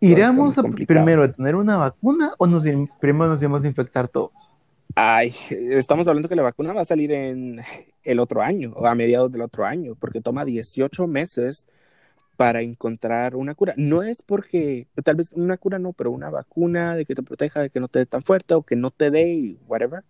¿Iremos 0.00 0.54
primero 0.86 1.22
a 1.22 1.32
tener 1.32 1.56
una 1.56 1.76
vacuna 1.76 2.32
o 2.38 2.46
nos, 2.46 2.64
primero 3.00 3.28
nos 3.28 3.42
íbamos 3.42 3.64
a 3.64 3.66
infectar 3.66 4.08
todos? 4.08 4.30
Ay, 4.94 5.34
estamos 5.50 6.06
hablando 6.06 6.28
que 6.28 6.36
la 6.36 6.42
vacuna 6.42 6.72
va 6.72 6.82
a 6.82 6.86
salir 6.86 7.12
en 7.12 7.60
el 8.04 8.20
otro 8.20 8.42
año 8.42 8.72
o 8.74 8.86
a 8.86 8.94
mediados 8.94 9.32
del 9.32 9.42
otro 9.42 9.64
año, 9.64 9.94
porque 9.94 10.20
toma 10.20 10.44
18 10.44 11.06
meses 11.06 11.66
para 12.36 12.60
encontrar 12.60 13.36
una 13.36 13.54
cura. 13.54 13.74
No 13.76 14.02
es 14.02 14.22
porque, 14.22 14.88
tal 15.04 15.16
vez 15.16 15.32
una 15.32 15.56
cura 15.56 15.78
no, 15.78 15.92
pero 15.92 16.10
una 16.10 16.28
vacuna 16.28 16.94
de 16.94 17.06
que 17.06 17.14
te 17.14 17.22
proteja, 17.22 17.60
de 17.60 17.70
que 17.70 17.80
no 17.80 17.88
te 17.88 18.00
dé 18.00 18.06
tan 18.06 18.22
fuerte 18.22 18.54
o 18.54 18.62
que 18.62 18.76
no 18.76 18.90
te 18.90 19.10
dé, 19.10 19.56
whatever. 19.66 20.04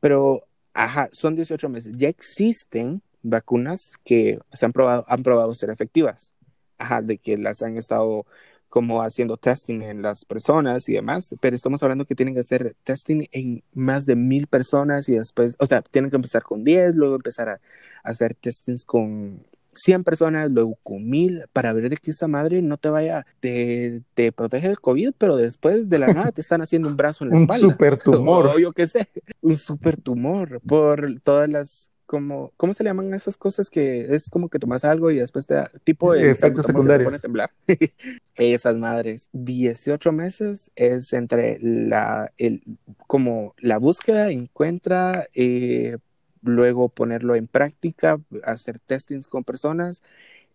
Pero, 0.00 0.44
ajá, 0.74 1.08
son 1.12 1.36
18 1.36 1.68
meses. 1.68 1.96
Ya 1.96 2.08
existen 2.08 3.02
vacunas 3.22 3.92
que 4.04 4.38
se 4.52 4.66
han 4.66 4.72
probado, 4.72 5.04
han 5.06 5.22
probado 5.22 5.54
ser 5.54 5.70
efectivas. 5.70 6.32
Ajá, 6.78 7.02
de 7.02 7.18
que 7.18 7.36
las 7.36 7.62
han 7.62 7.76
estado 7.76 8.24
como 8.68 9.02
haciendo 9.02 9.36
testing 9.36 9.82
en 9.82 10.02
las 10.02 10.24
personas 10.24 10.88
y 10.88 10.92
demás, 10.92 11.34
pero 11.40 11.56
estamos 11.56 11.82
hablando 11.82 12.04
que 12.04 12.14
tienen 12.14 12.34
que 12.34 12.40
hacer 12.40 12.76
testing 12.84 13.26
en 13.32 13.62
más 13.72 14.06
de 14.06 14.16
mil 14.16 14.46
personas 14.46 15.08
y 15.08 15.12
después, 15.12 15.56
o 15.58 15.66
sea, 15.66 15.82
tienen 15.82 16.10
que 16.10 16.16
empezar 16.16 16.42
con 16.42 16.64
10, 16.64 16.94
luego 16.94 17.16
empezar 17.16 17.48
a, 17.48 17.60
hacer 18.04 18.34
testings 18.34 18.84
con 18.84 19.44
100 19.74 20.04
personas, 20.04 20.50
luego 20.50 20.78
con 20.82 21.08
mil, 21.08 21.44
para 21.52 21.72
ver 21.72 21.88
de 21.88 21.96
que 21.96 22.10
esta 22.10 22.26
madre 22.26 22.62
no 22.62 22.76
te 22.76 22.88
vaya, 22.88 23.26
te, 23.40 24.02
te 24.14 24.32
protege 24.32 24.68
del 24.68 24.80
COVID, 24.80 25.12
pero 25.16 25.36
después 25.36 25.88
de 25.88 25.98
la 25.98 26.06
nada 26.14 26.32
te 26.32 26.40
están 26.40 26.60
haciendo 26.60 26.88
un 26.88 26.96
brazo 26.96 27.24
en 27.24 27.30
la 27.30 27.36
espalda. 27.36 27.66
Un 27.66 27.72
super 27.72 27.98
tumor. 27.98 28.46
O 28.54 28.58
yo 28.58 28.72
qué 28.72 28.86
sé, 28.86 29.08
un 29.40 29.56
super 29.56 30.00
tumor 30.00 30.60
por 30.66 31.20
todas 31.22 31.48
las 31.48 31.90
como, 32.08 32.52
¿cómo 32.56 32.72
se 32.72 32.82
le 32.82 32.88
llaman 32.88 33.12
esas 33.12 33.36
cosas 33.36 33.68
que 33.68 34.14
es 34.14 34.30
como 34.30 34.48
que 34.48 34.58
tomas 34.58 34.82
algo 34.82 35.10
y 35.10 35.18
después 35.18 35.46
te 35.46 35.54
da 35.54 35.70
tipo 35.84 36.14
de 36.14 36.30
efectos 36.30 36.64
secundarios? 36.64 37.12
Te 37.12 37.18
temblar? 37.18 37.50
esas 38.34 38.76
madres, 38.76 39.28
18 39.34 40.10
meses 40.10 40.70
es 40.74 41.12
entre 41.12 41.58
la, 41.60 42.32
el, 42.38 42.62
como 43.06 43.54
la 43.58 43.76
búsqueda, 43.76 44.30
encuentra, 44.30 45.28
eh, 45.34 45.98
luego 46.40 46.88
ponerlo 46.88 47.34
en 47.34 47.46
práctica, 47.46 48.18
hacer 48.42 48.78
testings 48.78 49.26
con 49.26 49.44
personas 49.44 50.02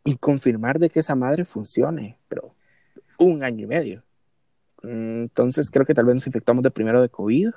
y 0.03 0.17
confirmar 0.17 0.79
de 0.79 0.89
que 0.89 1.01
esa 1.01 1.13
madre 1.13 1.45
funcione, 1.45 2.17
pero 2.29 2.55
un 3.19 3.43
año 3.43 3.65
y 3.65 3.67
medio. 3.67 4.03
Entonces 4.81 5.69
creo 5.69 5.85
que 5.85 5.93
tal 5.93 6.05
vez 6.05 6.15
nos 6.15 6.25
infectamos 6.25 6.63
de 6.63 6.71
primero 6.71 6.99
de 6.99 7.09
COVID 7.09 7.51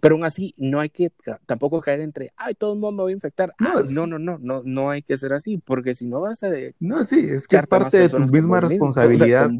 pero 0.00 0.14
aún 0.14 0.24
así, 0.24 0.54
no 0.56 0.80
hay 0.80 0.90
que 0.90 1.12
tampoco 1.46 1.80
caer 1.80 2.00
entre, 2.00 2.32
ay, 2.36 2.54
todo 2.54 2.74
el 2.74 2.78
mundo 2.78 3.04
va 3.04 3.10
a 3.10 3.12
infectar. 3.12 3.52
No, 3.58 3.78
ah, 3.78 3.82
no, 3.90 4.06
no, 4.06 4.18
no, 4.18 4.38
no, 4.40 4.62
no 4.64 4.90
hay 4.90 5.02
que 5.02 5.16
ser 5.16 5.32
así, 5.32 5.58
porque 5.58 5.94
si 5.94 6.06
no 6.06 6.20
vas 6.20 6.42
a... 6.42 6.50
No, 6.80 7.04
sí, 7.04 7.26
es 7.30 7.46
que 7.48 7.56
es 7.56 7.66
parte 7.66 7.98
de 7.98 8.08
tu 8.08 8.20
misma 8.20 8.60
responsabilidad, 8.60 9.50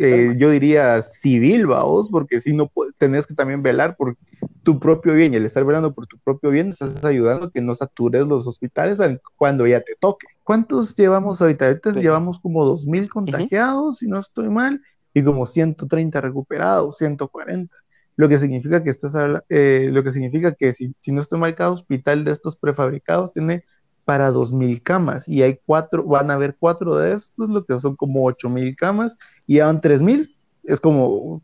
eh, 0.00 0.34
yo 0.36 0.50
diría 0.50 1.02
civil, 1.02 1.66
vos, 1.66 2.08
porque 2.10 2.40
si 2.40 2.52
no 2.52 2.70
tenés 2.98 3.26
que 3.26 3.34
también 3.34 3.62
velar 3.62 3.96
por 3.96 4.16
tu 4.62 4.78
propio 4.78 5.14
bien 5.14 5.32
y 5.32 5.36
el 5.36 5.46
estar 5.46 5.64
velando 5.64 5.94
por 5.94 6.06
tu 6.06 6.18
propio 6.18 6.50
bien, 6.50 6.70
estás 6.70 7.04
ayudando 7.04 7.46
a 7.46 7.50
que 7.50 7.60
no 7.60 7.74
satures 7.74 8.26
los 8.26 8.46
hospitales 8.46 8.98
cuando 9.36 9.66
ya 9.66 9.80
te 9.80 9.94
toque. 9.98 10.26
¿Cuántos 10.42 10.94
llevamos 10.94 11.40
ahorita? 11.40 11.66
Ahorita 11.66 11.92
llevamos 11.92 12.40
como 12.40 12.64
2.000 12.64 13.08
contagiados, 13.08 13.98
si 13.98 14.08
no 14.08 14.18
estoy 14.18 14.48
mal, 14.48 14.80
y 15.12 15.22
como 15.22 15.46
130 15.46 16.20
recuperados, 16.20 16.98
140 16.98 17.74
lo 18.16 18.28
que 18.28 18.38
significa 18.38 18.82
que 18.82 18.90
estás 18.90 19.14
eh, 19.48 19.88
lo 19.90 20.04
que 20.04 20.12
significa 20.12 20.54
que 20.54 20.72
si, 20.72 20.94
si, 21.00 21.12
no 21.12 21.20
estoy 21.20 21.38
mal 21.38 21.54
cada 21.54 21.70
hospital 21.70 22.24
de 22.24 22.32
estos 22.32 22.56
prefabricados 22.56 23.32
tiene 23.32 23.64
para 24.04 24.30
2.000 24.30 24.82
camas 24.82 25.28
y 25.28 25.42
hay 25.42 25.58
cuatro, 25.64 26.04
van 26.04 26.30
a 26.30 26.34
haber 26.34 26.56
cuatro 26.58 26.96
de 26.96 27.14
estos, 27.14 27.48
lo 27.48 27.64
que 27.64 27.78
son 27.80 27.96
como 27.96 28.24
8.000 28.24 28.76
camas 28.76 29.16
y 29.46 29.56
ya 29.56 29.66
van 29.66 29.80
3.000, 29.80 30.34
es 30.64 30.80
como... 30.80 31.42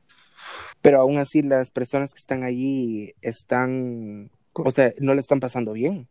Pero 0.82 1.00
aún 1.00 1.18
así 1.18 1.42
las 1.42 1.70
personas 1.70 2.14
que 2.14 2.18
están 2.18 2.42
allí 2.42 3.14
están, 3.20 4.30
o 4.52 4.70
sea, 4.70 4.92
no 4.98 5.14
le 5.14 5.20
están 5.20 5.40
pasando 5.40 5.72
bien. 5.72 6.08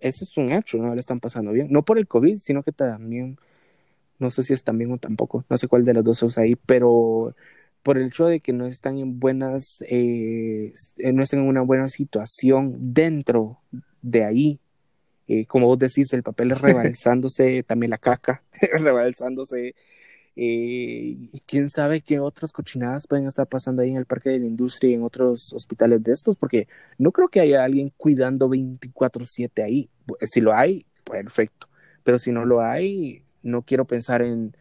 Eso 0.00 0.24
es 0.24 0.36
un 0.36 0.52
hecho, 0.52 0.78
no 0.78 0.94
le 0.94 1.00
están 1.00 1.18
pasando 1.18 1.50
bien. 1.50 1.68
No 1.70 1.84
por 1.84 1.98
el 1.98 2.06
COVID, 2.06 2.38
sino 2.38 2.62
que 2.62 2.70
también, 2.70 3.36
no 4.20 4.30
sé 4.30 4.44
si 4.44 4.52
es 4.52 4.62
también 4.62 4.92
o 4.92 4.98
tampoco, 4.98 5.44
no 5.48 5.58
sé 5.58 5.66
cuál 5.66 5.84
de 5.84 5.94
las 5.94 6.04
dos 6.04 6.22
es 6.22 6.38
ahí, 6.38 6.54
pero 6.54 7.34
por 7.86 7.98
el 7.98 8.08
hecho 8.08 8.26
de 8.26 8.40
que 8.40 8.52
no 8.52 8.66
están 8.66 8.98
en 8.98 9.20
buenas, 9.20 9.84
eh, 9.86 10.74
no 11.14 11.22
están 11.22 11.38
en 11.38 11.46
una 11.46 11.60
buena 11.60 11.88
situación 11.88 12.74
dentro 12.92 13.60
de 14.02 14.24
ahí. 14.24 14.60
Eh, 15.28 15.46
como 15.46 15.68
vos 15.68 15.78
decís, 15.78 16.12
el 16.12 16.24
papel 16.24 16.50
rebalsándose, 16.58 17.62
también 17.62 17.90
la 17.90 17.98
caca, 17.98 18.42
rebalsándose. 18.80 19.76
Eh, 20.34 21.16
quién 21.46 21.70
sabe 21.70 22.00
qué 22.00 22.18
otras 22.18 22.50
cochinadas 22.50 23.06
pueden 23.06 23.28
estar 23.28 23.46
pasando 23.46 23.82
ahí 23.82 23.90
en 23.90 23.98
el 23.98 24.04
Parque 24.04 24.30
de 24.30 24.40
la 24.40 24.46
Industria 24.46 24.90
y 24.90 24.94
en 24.94 25.04
otros 25.04 25.52
hospitales 25.52 26.02
de 26.02 26.10
estos, 26.10 26.34
porque 26.34 26.66
no 26.98 27.12
creo 27.12 27.28
que 27.28 27.38
haya 27.38 27.62
alguien 27.62 27.92
cuidando 27.96 28.48
24/7 28.48 29.62
ahí. 29.62 29.88
Si 30.22 30.40
lo 30.40 30.52
hay, 30.52 30.86
perfecto. 31.04 31.68
Pero 32.02 32.18
si 32.18 32.32
no 32.32 32.46
lo 32.46 32.62
hay, 32.62 33.22
no 33.44 33.62
quiero 33.62 33.84
pensar 33.84 34.22
en, 34.22 34.56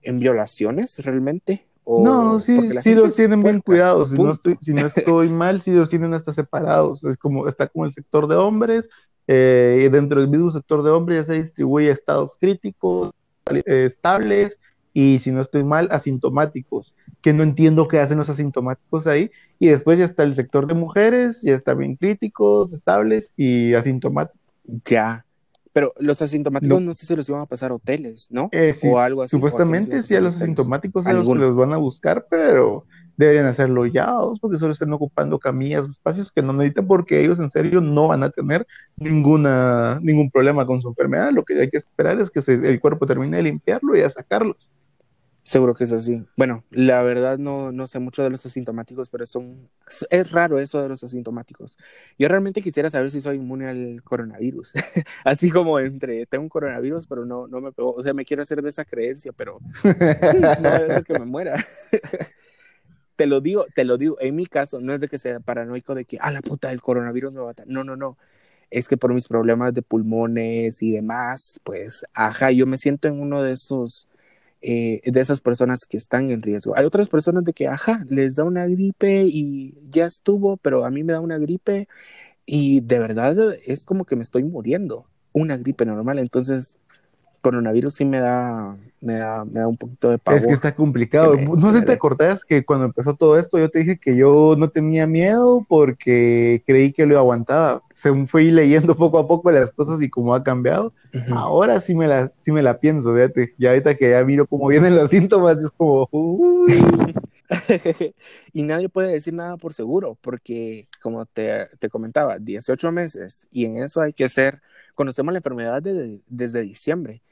en 0.00 0.18
violaciones 0.18 0.98
realmente 1.00 1.66
no, 1.86 2.40
sí, 2.40 2.70
sí 2.80 2.94
los 2.94 3.14
tienen 3.14 3.42
bien 3.42 3.60
cuidados. 3.60 4.10
Si 4.10 4.16
no, 4.16 4.30
estoy, 4.30 4.56
si 4.60 4.72
no 4.72 4.86
estoy 4.86 5.28
mal, 5.28 5.60
sí 5.60 5.72
los 5.72 5.90
tienen 5.90 6.14
hasta 6.14 6.32
separados. 6.32 7.04
Es 7.04 7.16
como, 7.16 7.46
está 7.46 7.66
como 7.66 7.84
el 7.84 7.92
sector 7.92 8.26
de 8.26 8.36
hombres, 8.36 8.88
eh, 9.26 9.82
y 9.84 9.88
dentro 9.88 10.20
del 10.20 10.30
mismo 10.30 10.50
sector 10.50 10.82
de 10.82 10.90
hombres 10.90 11.18
ya 11.18 11.24
se 11.24 11.40
distribuye 11.40 11.90
estados 11.90 12.36
críticos, 12.40 13.12
eh, 13.50 13.62
estables, 13.84 14.58
y 14.92 15.18
si 15.18 15.30
no 15.30 15.40
estoy 15.40 15.64
mal, 15.64 15.88
asintomáticos, 15.90 16.94
que 17.20 17.32
no 17.32 17.42
entiendo 17.42 17.88
qué 17.88 17.98
hacen 17.98 18.18
los 18.18 18.30
asintomáticos 18.30 19.06
ahí. 19.06 19.30
Y 19.58 19.68
después 19.68 19.98
ya 19.98 20.04
está 20.04 20.22
el 20.22 20.36
sector 20.36 20.66
de 20.66 20.74
mujeres, 20.74 21.42
ya 21.42 21.54
está 21.54 21.74
bien 21.74 21.96
críticos, 21.96 22.72
estables 22.72 23.32
y 23.36 23.74
asintomáticos. 23.74 24.40
Ya. 24.84 25.24
Pero 25.74 25.92
los 25.98 26.22
asintomáticos 26.22 26.80
no, 26.80 26.94
sé 26.94 27.04
si 27.04 27.16
los 27.16 27.28
iban 27.28 27.40
a 27.40 27.46
pasar 27.46 27.72
a 27.72 27.74
hoteles, 27.74 28.28
¿no? 28.30 28.48
Eh, 28.52 28.72
o 28.84 28.98
algo 29.00 29.22
así. 29.22 29.32
Supuestamente 29.32 30.04
sí 30.04 30.14
a 30.14 30.20
los 30.20 30.36
asintomáticos 30.36 31.04
los 31.04 31.26
que 31.26 31.34
los 31.34 31.56
van 31.56 31.72
a 31.72 31.78
buscar, 31.78 32.28
pero 32.30 32.86
deberían 33.16 33.46
hacerlo 33.46 33.84
ya, 33.84 34.14
porque 34.40 34.58
solo 34.58 34.72
están 34.72 34.92
ocupando 34.92 35.36
camillas, 35.40 35.88
espacios 35.88 36.30
que 36.30 36.42
no 36.42 36.52
necesitan, 36.52 36.86
porque 36.86 37.24
ellos 37.24 37.40
en 37.40 37.50
serio 37.50 37.80
no 37.80 38.06
van 38.06 38.22
a 38.22 38.30
tener 38.30 38.64
ninguna, 38.96 39.98
ningún 40.00 40.30
problema 40.30 40.64
con 40.64 40.80
su 40.80 40.88
enfermedad. 40.90 41.32
Lo 41.32 41.44
que 41.44 41.60
hay 41.60 41.68
que 41.68 41.78
esperar 41.78 42.20
es 42.20 42.30
que 42.30 42.40
el 42.52 42.78
cuerpo 42.78 43.04
termine 43.04 43.38
de 43.38 43.42
limpiarlo 43.42 43.96
y 43.96 44.02
a 44.02 44.10
sacarlos. 44.10 44.70
Seguro 45.44 45.74
que 45.74 45.84
es 45.84 45.92
así. 45.92 46.24
Bueno, 46.38 46.64
la 46.70 47.02
verdad 47.02 47.36
no, 47.36 47.70
no 47.70 47.86
sé 47.86 47.98
mucho 47.98 48.22
de 48.22 48.30
los 48.30 48.46
asintomáticos, 48.46 49.10
pero 49.10 49.26
son, 49.26 49.68
es 50.08 50.32
raro 50.32 50.58
eso 50.58 50.80
de 50.82 50.88
los 50.88 51.04
asintomáticos. 51.04 51.76
Yo 52.18 52.28
realmente 52.28 52.62
quisiera 52.62 52.88
saber 52.88 53.10
si 53.10 53.20
soy 53.20 53.36
inmune 53.36 53.68
al 53.68 54.02
coronavirus. 54.02 54.72
así 55.24 55.50
como 55.50 55.78
entre, 55.78 56.24
tengo 56.24 56.44
un 56.44 56.48
coronavirus, 56.48 57.06
pero 57.06 57.26
no, 57.26 57.46
no 57.46 57.60
me 57.60 57.72
pegó. 57.72 57.92
O 57.92 58.02
sea, 58.02 58.14
me 58.14 58.24
quiero 58.24 58.42
hacer 58.42 58.62
de 58.62 58.70
esa 58.70 58.86
creencia, 58.86 59.32
pero 59.32 59.58
no 59.84 60.70
debe 60.70 60.94
ser 60.94 61.04
que 61.04 61.18
me 61.18 61.26
muera. 61.26 61.62
te 63.16 63.26
lo 63.26 63.42
digo, 63.42 63.66
te 63.74 63.84
lo 63.84 63.98
digo, 63.98 64.16
en 64.20 64.36
mi 64.36 64.46
caso, 64.46 64.80
no 64.80 64.94
es 64.94 65.00
de 65.00 65.08
que 65.08 65.18
sea 65.18 65.40
paranoico 65.40 65.94
de 65.94 66.06
que, 66.06 66.16
ah, 66.22 66.32
la 66.32 66.40
puta, 66.40 66.72
el 66.72 66.80
coronavirus 66.80 67.34
me 67.34 67.40
va 67.40 67.44
a 67.44 67.48
matar. 67.48 67.66
No, 67.68 67.84
no, 67.84 67.96
no. 67.96 68.16
Es 68.70 68.88
que 68.88 68.96
por 68.96 69.12
mis 69.12 69.28
problemas 69.28 69.74
de 69.74 69.82
pulmones 69.82 70.82
y 70.82 70.92
demás, 70.92 71.60
pues, 71.64 72.02
ajá, 72.14 72.50
yo 72.50 72.66
me 72.66 72.78
siento 72.78 73.08
en 73.08 73.20
uno 73.20 73.42
de 73.42 73.52
esos 73.52 74.08
eh, 74.66 75.02
de 75.04 75.20
esas 75.20 75.42
personas 75.42 75.84
que 75.84 75.98
están 75.98 76.30
en 76.30 76.40
riesgo. 76.40 76.74
Hay 76.74 76.86
otras 76.86 77.10
personas 77.10 77.44
de 77.44 77.52
que, 77.52 77.68
ajá, 77.68 78.06
les 78.08 78.36
da 78.36 78.44
una 78.44 78.66
gripe 78.66 79.24
y 79.26 79.74
ya 79.90 80.06
estuvo, 80.06 80.56
pero 80.56 80.86
a 80.86 80.90
mí 80.90 81.04
me 81.04 81.12
da 81.12 81.20
una 81.20 81.36
gripe 81.36 81.86
y 82.46 82.80
de 82.80 82.98
verdad 82.98 83.36
es 83.66 83.84
como 83.84 84.06
que 84.06 84.16
me 84.16 84.22
estoy 84.22 84.42
muriendo. 84.42 85.06
Una 85.32 85.58
gripe 85.58 85.84
normal, 85.84 86.18
entonces 86.18 86.78
coronavirus 87.44 87.94
sí 87.96 88.06
me 88.06 88.20
da, 88.20 88.74
me 89.02 89.18
da, 89.18 89.44
me 89.44 89.60
da 89.60 89.68
un 89.68 89.76
poquito 89.76 90.08
de 90.08 90.16
pavor. 90.16 90.40
Es 90.40 90.46
que 90.46 90.54
está 90.54 90.74
complicado. 90.74 91.36
no 91.36 91.72
sé 91.72 91.80
si 91.80 91.84
te 91.84 91.92
acordás 91.92 92.42
que 92.42 92.64
cuando 92.64 92.86
empezó 92.86 93.14
todo 93.14 93.38
esto 93.38 93.58
yo 93.58 93.68
te 93.68 93.80
dije 93.80 93.98
que 93.98 94.16
yo 94.16 94.56
no 94.56 94.70
tenía 94.70 95.06
miedo 95.06 95.66
porque 95.68 96.62
creí 96.66 96.90
que 96.90 97.04
lo 97.04 97.18
aguantaba. 97.18 97.82
Se 97.92 98.10
fui 98.26 98.50
leyendo 98.50 98.96
poco 98.96 99.18
a 99.18 99.28
poco 99.28 99.52
las 99.52 99.70
cosas 99.72 100.00
y 100.00 100.08
cómo 100.08 100.34
ha 100.34 100.42
cambiado. 100.42 100.94
Ahora 101.32 101.80
sí 101.80 101.94
me 101.94 102.08
la, 102.08 102.32
sí 102.38 102.50
me 102.50 102.62
la 102.62 102.80
pienso, 102.80 103.14
fíjate. 103.14 103.54
Ya 103.58 103.70
ahorita 103.70 103.94
que 103.94 104.10
ya 104.10 104.24
miro 104.24 104.46
cómo 104.46 104.68
vienen 104.68 104.96
los 104.96 105.10
síntomas, 105.10 105.58
es 105.58 105.70
como... 105.76 106.08
y 108.54 108.62
nadie 108.62 108.88
puede 108.88 109.12
decir 109.12 109.34
nada 109.34 109.58
por 109.58 109.74
seguro, 109.74 110.16
porque 110.22 110.88
como 111.02 111.26
te, 111.26 111.68
te, 111.78 111.90
comentaba, 111.90 112.38
18 112.38 112.90
meses, 112.90 113.46
y 113.52 113.66
en 113.66 113.82
eso 113.82 114.00
hay 114.00 114.14
que 114.14 114.30
ser, 114.30 114.62
conocemos 114.94 115.34
la 115.34 115.38
enfermedad 115.38 115.82
desde 115.82 116.62
diciembre 116.62 117.22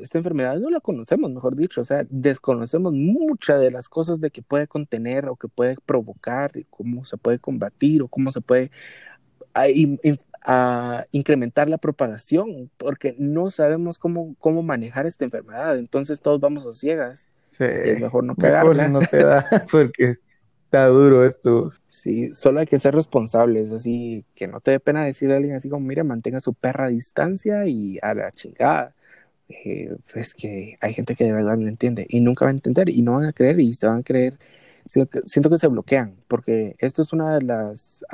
esta 0.00 0.18
enfermedad 0.18 0.56
no 0.58 0.70
la 0.70 0.80
conocemos, 0.80 1.30
mejor 1.30 1.56
dicho, 1.56 1.80
o 1.80 1.84
sea, 1.84 2.06
desconocemos 2.08 2.92
muchas 2.92 3.60
de 3.60 3.70
las 3.70 3.88
cosas 3.88 4.20
de 4.20 4.30
que 4.30 4.42
puede 4.42 4.66
contener 4.66 5.28
o 5.28 5.36
que 5.36 5.48
puede 5.48 5.76
provocar, 5.84 6.56
y 6.56 6.64
cómo 6.70 7.04
se 7.04 7.16
puede 7.16 7.38
combatir 7.38 8.02
o 8.02 8.08
cómo 8.08 8.30
se 8.30 8.40
puede 8.40 8.70
a, 9.54 11.06
incrementar 11.12 11.68
la 11.68 11.78
propagación, 11.78 12.70
porque 12.76 13.14
no 13.18 13.50
sabemos 13.50 13.98
cómo, 13.98 14.34
cómo 14.38 14.62
manejar 14.62 15.06
esta 15.06 15.24
enfermedad, 15.24 15.78
entonces 15.78 16.20
todos 16.20 16.40
vamos 16.40 16.66
a 16.66 16.72
ciegas. 16.72 17.26
Sí, 17.50 17.64
es 17.64 18.00
mejor 18.00 18.24
no 18.24 18.34
cagarla. 18.34 18.88
no 18.88 19.00
te 19.00 19.22
da, 19.22 19.46
porque 19.70 20.16
está 20.64 20.86
duro 20.86 21.26
esto. 21.26 21.68
Sí, 21.86 22.34
solo 22.34 22.60
hay 22.60 22.66
que 22.66 22.78
ser 22.78 22.94
responsables, 22.94 23.72
así 23.72 24.24
que 24.34 24.48
no 24.48 24.60
te 24.60 24.72
dé 24.72 24.80
pena 24.80 25.04
decirle 25.04 25.34
a 25.34 25.36
alguien 25.36 25.54
así 25.54 25.68
como, 25.68 25.86
mira, 25.86 26.02
mantenga 26.02 26.40
su 26.40 26.54
perra 26.54 26.86
a 26.86 26.88
distancia 26.88 27.66
y 27.66 27.98
a 28.00 28.14
la 28.14 28.32
chingada 28.32 28.94
eh, 29.48 29.96
pues 30.12 30.34
que 30.34 30.76
hay 30.80 30.94
gente 30.94 31.14
que 31.14 31.24
de 31.24 31.32
verdad 31.32 31.56
no 31.56 31.68
entiende 31.68 32.06
y 32.08 32.20
nunca 32.20 32.44
va 32.44 32.50
a 32.50 32.54
entender 32.54 32.88
y 32.88 33.02
no 33.02 33.14
van 33.14 33.26
a 33.26 33.32
creer 33.32 33.60
y 33.60 33.74
se 33.74 33.86
van 33.86 33.98
a 33.98 34.02
creer, 34.02 34.38
siento 34.84 35.50
que 35.50 35.58
se 35.58 35.68
bloquean, 35.68 36.16
porque 36.28 36.74
esto 36.78 37.02
es 37.02 37.12
una 37.12 37.36
de 37.36 37.42
las 37.42 38.04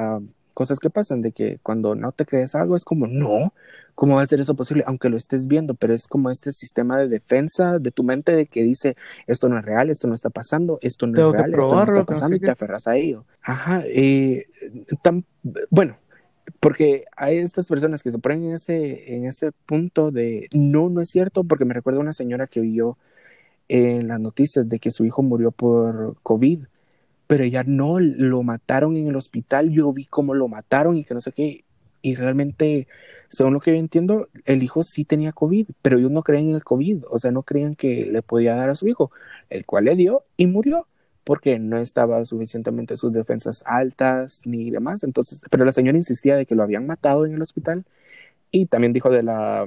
cosas 0.55 0.81
que 0.81 0.91
pasan, 0.91 1.23
de 1.23 1.31
que 1.31 1.61
cuando 1.63 1.95
no 1.95 2.11
te 2.11 2.27
crees 2.27 2.57
algo 2.57 2.75
es 2.75 2.85
como, 2.85 3.07
no, 3.07 3.55
¿cómo 3.95 4.17
va 4.17 4.23
a 4.23 4.27
ser 4.27 4.41
eso 4.41 4.55
posible? 4.55 4.83
Aunque 4.89 5.09
lo 5.09 5.17
estés 5.17 5.47
viendo, 5.47 5.75
pero 5.75 5.95
es 5.95 6.09
como 6.09 6.31
este 6.31 6.51
sistema 6.51 6.99
de 6.99 7.07
defensa 7.07 7.79
de 7.79 7.93
tu 7.93 8.03
mente 8.03 8.33
de 8.33 8.47
que 8.47 8.65
dice, 8.65 8.97
esto 9.29 9.49
no 9.49 9.57
es 9.57 9.65
real, 9.65 9.89
esto 9.89 10.09
no 10.09 10.15
está 10.15 10.31
pasando, 10.31 10.81
esto 10.83 11.07
no 11.07 11.13
es 11.13 11.33
real, 11.33 11.55
esto 11.55 11.75
no 11.75 11.85
está 11.85 12.05
pasando 12.05 12.37
y 12.37 12.41
te 12.41 12.51
aferras 12.51 12.89
a 12.89 12.97
ello. 12.97 13.25
Ajá, 13.41 13.85
eh, 13.87 14.47
tan, 15.01 15.25
bueno, 15.71 15.97
porque 16.61 17.05
hay 17.17 17.39
estas 17.39 17.69
personas 17.69 18.03
que 18.03 18.11
se 18.11 18.19
ponen 18.19 18.45
en 18.45 18.55
ese, 18.55 19.15
en 19.15 19.27
ese 19.27 19.53
punto 19.67 20.11
de 20.11 20.49
no, 20.53 20.89
no 20.89 21.01
es 21.01 21.11
cierto, 21.11 21.45
porque 21.45 21.65
me 21.65 21.75
recuerda 21.75 22.01
una 22.01 22.13
señora 22.13 22.47
que 22.47 22.61
vio 22.61 22.99
en 23.69 24.09
las 24.09 24.21
noticias 24.21 24.69
de 24.69 24.79
que 24.79 24.91
su 24.91 25.05
hijo 25.05 25.23
murió 25.23 25.51
por 25.51 26.17
COVID, 26.23 26.65
pero 27.27 27.45
ella 27.45 27.65
no 27.67 28.01
lo 28.01 28.43
mataron 28.43 28.97
en 28.97 29.09
el 29.09 29.17
hospital, 29.17 29.71
yo 29.71 29.93
vi 29.93 30.07
cómo 30.07 30.35
lo 30.35 30.49
mataron 30.49 30.97
y 30.97 31.05
que 31.05 31.15
no 31.15 31.21
sé 31.21 31.33
qué, 31.33 31.65
y 32.01 32.15
realmente, 32.15 32.87
según 33.29 33.55
lo 33.55 33.61
que 33.61 33.73
yo 33.73 33.77
entiendo, 33.77 34.29
el 34.45 34.63
hijo 34.63 34.83
sí 34.83 35.05
tenía 35.05 35.33
COVID, 35.33 35.69
pero 35.83 35.99
ellos 35.99 36.11
no 36.11 36.23
creen 36.23 36.51
en 36.51 36.55
el 36.55 36.65
COVID, 36.65 37.05
o 37.11 37.19
sea, 37.19 37.31
no 37.31 37.43
creían 37.43 37.75
que 37.75 38.07
le 38.07 38.23
podía 38.23 38.55
dar 38.55 38.71
a 38.71 38.75
su 38.75 38.89
hijo, 38.89 39.11
el 39.51 39.67
cual 39.67 39.85
le 39.85 39.97
dio 39.97 40.23
y 40.37 40.47
murió 40.47 40.87
porque 41.29 41.59
no 41.59 41.77
estaba 41.77 42.25
suficientemente 42.25 42.97
sus 42.97 43.13
defensas 43.13 43.63
altas 43.67 44.41
ni 44.47 44.71
demás. 44.71 45.05
Entonces, 45.05 45.43
pero 45.51 45.67
la 45.67 45.73
señora 45.73 45.99
insistía 45.99 46.37
de 46.37 46.47
que 46.47 46.55
lo 46.55 46.63
habían 46.63 46.87
matado 46.87 47.27
en 47.27 47.35
el 47.35 47.43
hospital 47.43 47.85
y 48.51 48.65
también 48.65 48.95
dijo 48.95 49.11
de 49.11 49.23
la 49.23 49.67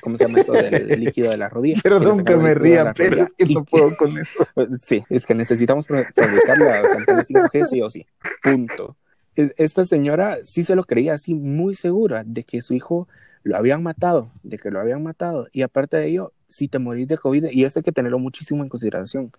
¿cómo 0.00 0.16
se 0.16 0.26
llama 0.26 0.38
eso? 0.38 0.52
Del 0.52 0.86
líquido 1.00 1.32
de 1.32 1.38
la 1.38 1.48
rodilla. 1.48 1.80
Perdón 1.82 2.24
que 2.24 2.36
me 2.36 2.54
ría, 2.54 2.94
pero 2.96 3.20
es 3.20 3.34
que 3.34 3.46
no 3.46 3.64
puedo 3.64 3.96
con 3.96 4.16
eso. 4.16 4.46
Sí, 4.80 5.02
es 5.10 5.26
que 5.26 5.34
necesitamos 5.34 5.88
fabricar 5.88 6.56
las 6.56 6.92
antenas 6.92 7.28
5G 7.28 7.64
sí 7.64 7.82
o 7.82 7.90
sí. 7.90 8.06
Punto. 8.40 8.96
E, 9.34 9.52
esta 9.56 9.82
señora 9.82 10.38
sí 10.44 10.62
se 10.62 10.76
lo 10.76 10.84
creía 10.84 11.14
así, 11.14 11.34
muy 11.34 11.74
segura 11.74 12.22
de 12.24 12.44
que 12.44 12.62
su 12.62 12.74
hijo 12.74 13.08
lo 13.42 13.56
habían 13.56 13.82
matado, 13.82 14.30
de 14.44 14.56
que 14.56 14.70
lo 14.70 14.78
habían 14.78 15.02
matado. 15.02 15.48
Y 15.50 15.62
aparte 15.62 15.96
de 15.96 16.06
ello, 16.06 16.32
si 16.46 16.68
te 16.68 16.78
morís 16.78 17.08
de 17.08 17.18
COVID, 17.18 17.46
y 17.50 17.64
esto 17.64 17.80
hay 17.80 17.82
que 17.82 17.90
tenerlo 17.90 18.20
muchísimo 18.20 18.62
en 18.62 18.68
consideración, 18.68 19.32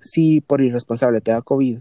si 0.00 0.40
por 0.40 0.60
irresponsable 0.60 1.20
te 1.20 1.30
da 1.30 1.42
COVID 1.42 1.78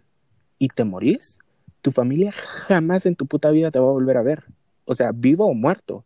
y 0.58 0.68
te 0.70 0.84
morís, 0.84 1.40
tu 1.82 1.92
familia 1.92 2.32
jamás 2.34 3.06
en 3.06 3.16
tu 3.16 3.26
puta 3.26 3.50
vida 3.52 3.72
te 3.72 3.80
va 3.80 3.88
a 3.88 3.92
volver 3.92 4.18
a 4.18 4.22
ver. 4.22 4.44
O 4.86 4.96
sea, 4.96 5.12
vivo 5.12 5.46
o 5.46 5.54
muerto. 5.54 6.06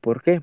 ¿Por 0.00 0.22
qué? 0.22 0.42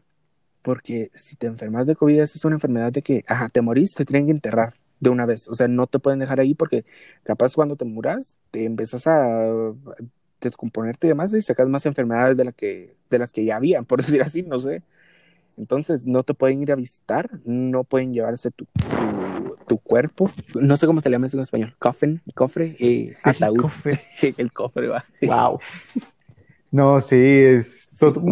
Porque 0.62 1.12
si 1.14 1.36
te 1.36 1.48
enfermas 1.48 1.86
de 1.88 1.96
COVID, 1.96 2.20
es 2.22 2.46
una 2.46 2.56
enfermedad 2.56 2.92
de 2.92 3.02
que, 3.02 3.24
ajá, 3.28 3.50
te 3.50 3.62
morís, 3.62 3.94
te 3.94 4.06
tienen 4.06 4.28
que 4.28 4.32
enterrar 4.32 4.76
de 5.00 5.10
una 5.10 5.26
vez. 5.26 5.48
O 5.48 5.56
sea, 5.56 5.68
no 5.68 5.88
te 5.88 6.00
pueden 6.00 6.20
dejar 6.20 6.40
ahí 6.40 6.54
porque 6.54 6.86
capaz 7.24 7.56
cuando 7.56 7.76
te 7.76 7.86
muras, 7.86 8.38
te 8.52 8.64
empiezas 8.66 9.08
a 9.08 9.74
descomponerte 10.40 11.08
y 11.08 11.10
demás 11.10 11.34
y 11.34 11.42
sacas 11.42 11.68
más 11.68 11.86
enfermedades 11.86 12.36
de, 12.38 12.46
la 12.46 12.52
que, 12.52 12.96
de 13.10 13.20
las 13.20 13.32
que 13.32 13.46
ya 13.46 13.58
habían, 13.58 13.86
por 13.88 14.02
decir 14.02 14.22
así, 14.22 14.44
no 14.44 14.60
sé. 14.60 14.84
Entonces, 15.58 16.06
no 16.06 16.24
te 16.24 16.34
pueden 16.34 16.62
ir 16.62 16.72
a 16.72 16.76
visitar, 16.76 17.30
no 17.44 17.84
pueden 17.84 18.14
llevarse 18.14 18.52
tu, 18.52 18.66
cuerpo, 19.78 20.32
no 20.56 20.78
sé 20.78 20.88
cómo 20.88 21.02
se 21.02 21.10
llama 21.10 21.28
eso 21.28 21.38
en 21.38 21.42
español, 21.42 21.76
coffin, 21.80 22.22
cofre, 22.36 22.76
eh, 22.80 23.18
ataúd. 23.24 23.56
El 23.56 23.62
cofre. 23.62 24.00
el 24.38 24.52
cofre 24.54 24.88
va. 24.88 25.06
Wow. 25.22 25.60
No, 26.72 27.02
sí, 27.02 27.16
es 27.18 27.90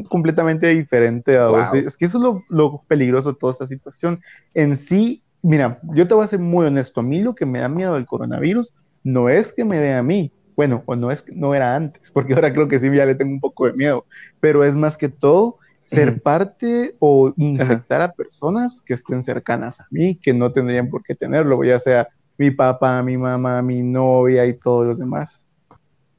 completamente 0.08 0.67
diferente. 0.67 1.38
A 1.38 1.71
Es 1.73 1.97
que 1.97 2.06
eso 2.06 2.17
es 2.17 2.23
lo, 2.23 2.43
lo, 2.49 2.84
peligroso 2.88 3.34
de 3.34 3.39
toda 3.39 3.54
esta 3.54 3.67
situación. 3.67 4.21
En 4.54 4.75
sí, 4.78 5.21
mira, 5.41 5.80
yo 5.93 6.08
te 6.08 6.13
voy 6.13 6.23
a 6.23 6.30
ser 6.30 6.39
muy 6.39 6.65
honesto. 6.65 7.02
A 7.02 7.04
mí 7.04 7.21
lo 7.21 7.36
que 7.36 7.45
me 7.45 7.60
da 7.60 7.69
miedo 7.69 7.95
del 7.95 8.06
coronavirus 8.06 8.73
no 9.04 9.30
es 9.30 9.52
que 9.52 9.65
me 9.65 9.78
dé 9.78 9.93
a 9.93 10.04
mí. 10.04 10.32
Bueno, 10.56 10.84
o 10.88 10.95
no 10.95 11.12
es 11.12 11.23
no 11.34 11.56
era 11.56 11.75
antes, 11.75 12.12
porque 12.12 12.34
ahora 12.34 12.52
creo 12.52 12.67
que 12.67 12.80
sí 12.80 12.93
ya 12.93 13.06
le 13.06 13.15
tengo 13.15 13.32
un 13.32 13.39
poco 13.39 13.65
de 13.65 13.73
miedo, 13.73 14.06
pero 14.41 14.65
es 14.65 14.75
más 14.75 14.97
que 14.97 15.08
todo 15.08 15.58
ser 15.89 16.21
parte 16.21 16.95
o 16.99 17.34
infectar 17.36 18.02
a 18.02 18.12
personas 18.12 18.82
que 18.82 18.93
estén 18.93 19.23
cercanas 19.23 19.80
a 19.80 19.88
mí, 19.89 20.15
que 20.15 20.34
no 20.34 20.52
tendrían 20.52 20.89
por 20.89 21.04
qué 21.04 21.15
tenerlo, 21.15 21.63
ya 21.63 21.80
sea 21.80 22.08
mi 22.38 22.52
papá, 22.52 23.02
mi 23.04 23.17
mamá, 23.17 23.62
mi 23.62 23.82
novia 23.82 24.45
y 24.45 24.54
todos 24.54 24.86
los 24.86 24.99
demás. 24.99 25.45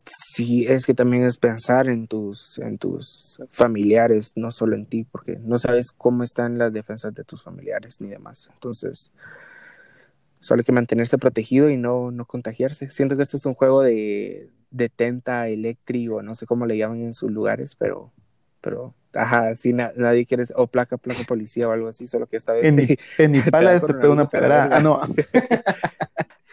Sí, 0.04 0.66
es 0.66 0.87
que 0.87 0.94
también 0.94 1.22
es 1.22 1.37
pensar 1.37 1.88
en 1.88 2.09
tus, 2.09 2.59
en 2.59 2.78
tus 2.78 3.40
familiares, 3.50 4.33
no 4.35 4.50
solo 4.50 4.74
en 4.74 4.87
ti, 4.87 5.04
porque 5.04 5.38
no 5.40 5.56
sabes 5.56 5.92
cómo 5.96 6.24
están 6.24 6.59
las 6.59 6.72
defensas 6.72 7.14
de 7.14 7.22
tus 7.22 7.42
familiares 7.42 8.00
ni 8.00 8.09
demás. 8.09 8.50
Entonces, 8.52 9.12
solo 10.40 10.61
hay 10.61 10.64
que 10.64 10.72
mantenerse 10.72 11.16
protegido 11.16 11.70
y 11.70 11.76
no, 11.76 12.11
no 12.11 12.24
contagiarse. 12.24 12.90
Siento 12.90 13.16
que 13.16 13.22
esto 13.22 13.37
es 13.37 13.46
un 13.46 13.54
juego 13.54 13.83
de, 13.83 14.50
de 14.70 14.88
tenta 14.88 15.48
eléctrico, 15.48 16.22
no 16.22 16.35
sé 16.35 16.44
cómo 16.44 16.66
le 16.66 16.76
llaman 16.76 17.02
en 17.02 17.14
sus 17.14 17.30
lugares, 17.30 17.76
pero, 17.76 18.11
pero 18.61 18.94
ajá, 19.14 19.55
si 19.55 19.73
nadie 19.73 20.27
quiere, 20.27 20.44
o 20.55 20.66
placa, 20.66 20.96
placa 20.96 21.23
policía 21.27 21.68
o 21.68 21.73
algo 21.73 21.88
así, 21.88 22.07
solo 22.07 22.27
que 22.27 22.37
esta 22.37 22.53
vez. 22.53 22.66
En, 22.66 22.96
en 23.18 23.31
mi 23.31 23.40
pala 23.40 23.81
te 23.81 23.94
pega 23.94 24.11
una 24.11 24.27
pedra. 24.27 24.68
Ah, 24.70 24.81
no. 24.81 25.01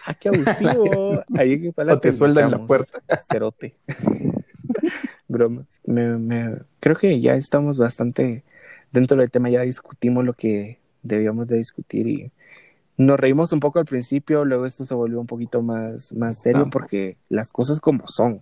ah, 0.06 0.14
qué 0.20 0.30
abusivo. 0.30 1.24
Ahí 1.36 1.62
que 1.62 1.74
o 1.76 2.00
te 2.00 2.14
sueldan 2.14 2.52
la 2.52 2.66
puerta. 2.66 3.02
Cerote. 3.32 3.76
Broma. 5.28 5.66
Me, 5.86 6.18
me, 6.18 6.58
creo 6.80 6.96
que 6.96 7.20
ya 7.22 7.36
estamos 7.36 7.78
bastante 7.78 8.44
dentro 8.92 9.18
del 9.18 9.32
tema, 9.32 9.50
ya 9.50 9.62
discutimos 9.62 10.26
lo 10.26 10.34
que 10.34 10.80
debíamos 11.04 11.48
de 11.48 11.58
discutir 11.58 12.08
y 12.08 12.32
nos 12.98 13.20
reímos 13.20 13.52
un 13.52 13.60
poco 13.60 13.80
al 13.80 13.86
principio, 13.86 14.44
luego 14.44 14.66
esto 14.66 14.84
se 14.84 14.96
volvió 14.96 15.22
un 15.22 15.28
poquito 15.28 15.62
más, 15.62 16.12
más 16.14 16.42
serio 16.42 16.70
porque 16.72 17.18
las 17.30 17.52
cosas 17.52 17.80
como 17.80 18.08
son. 18.08 18.42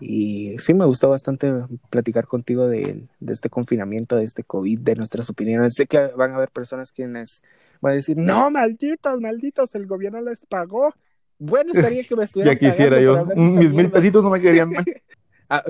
Y 0.00 0.56
sí 0.58 0.72
me 0.74 0.86
gustó 0.86 1.10
bastante 1.10 1.52
platicar 1.90 2.26
contigo 2.26 2.66
de, 2.66 3.04
de, 3.20 3.32
este 3.32 3.50
confinamiento, 3.50 4.16
de 4.16 4.24
este 4.24 4.44
COVID, 4.44 4.78
de 4.80 4.96
nuestras 4.96 5.28
opiniones. 5.28 5.74
Sé 5.74 5.86
que 5.86 5.98
van 6.16 6.32
a 6.32 6.36
haber 6.36 6.50
personas 6.50 6.90
quienes 6.90 7.42
van 7.80 7.92
a 7.92 7.96
decir, 7.96 8.16
no, 8.16 8.50
malditos, 8.50 9.20
malditos, 9.20 9.74
el 9.74 9.86
gobierno 9.86 10.20
les 10.22 10.46
pagó. 10.46 10.94
Bueno, 11.38 11.72
estaría 11.72 12.02
que 12.04 12.16
me 12.16 12.24
estuvieran 12.24 12.54
Ya 12.54 12.58
quisiera 12.58 13.00
yo. 13.00 13.26
Mis 13.36 13.72
mil 13.72 13.90
pesitos 13.90 14.22
no 14.22 14.30
me 14.30 14.40
querían 14.40 14.70
mal. 14.70 14.84
ah, 15.50 15.64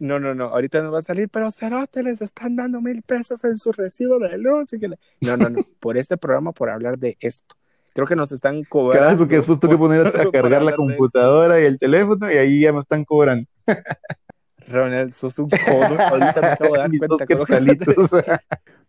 no, 0.00 0.18
no, 0.18 0.34
no, 0.34 0.46
ahorita 0.46 0.80
no 0.80 0.90
va 0.90 1.00
a 1.00 1.02
salir, 1.02 1.28
pero 1.28 1.50
Cerote 1.50 2.02
les 2.02 2.22
están 2.22 2.56
dando 2.56 2.80
mil 2.80 3.02
pesos 3.02 3.44
en 3.44 3.58
su 3.58 3.72
recibo 3.72 4.18
de 4.18 4.38
luz. 4.38 4.72
Y 4.72 4.78
que 4.78 4.88
No, 5.20 5.36
no, 5.36 5.48
no, 5.48 5.62
por 5.78 5.96
este 5.96 6.16
programa, 6.16 6.52
por 6.52 6.70
hablar 6.70 6.98
de 6.98 7.16
esto. 7.20 7.56
Creo 7.94 8.06
que 8.06 8.16
nos 8.16 8.32
están 8.32 8.64
cobrando. 8.64 9.04
Claro, 9.04 9.18
porque 9.18 9.36
después 9.36 9.60
tuve 9.60 9.72
que 9.72 9.78
poner 9.78 10.06
a 10.16 10.30
cargar 10.30 10.62
la 10.62 10.74
computadora 10.74 11.60
y 11.60 11.64
el 11.64 11.78
teléfono 11.78 12.30
y 12.30 12.36
ahí 12.36 12.60
ya 12.60 12.72
me 12.72 12.80
están 12.80 13.04
cobrando. 13.04 13.48
Ronald, 14.68 15.12
sos 15.12 15.38
un 15.38 15.50
codo. 15.50 16.00
Ahorita 16.00 16.40
me 16.40 16.46
acabo 16.46 16.74
de 16.74 16.80
dar 16.80 16.90
cuenta. 16.98 17.26
Que 17.26 18.40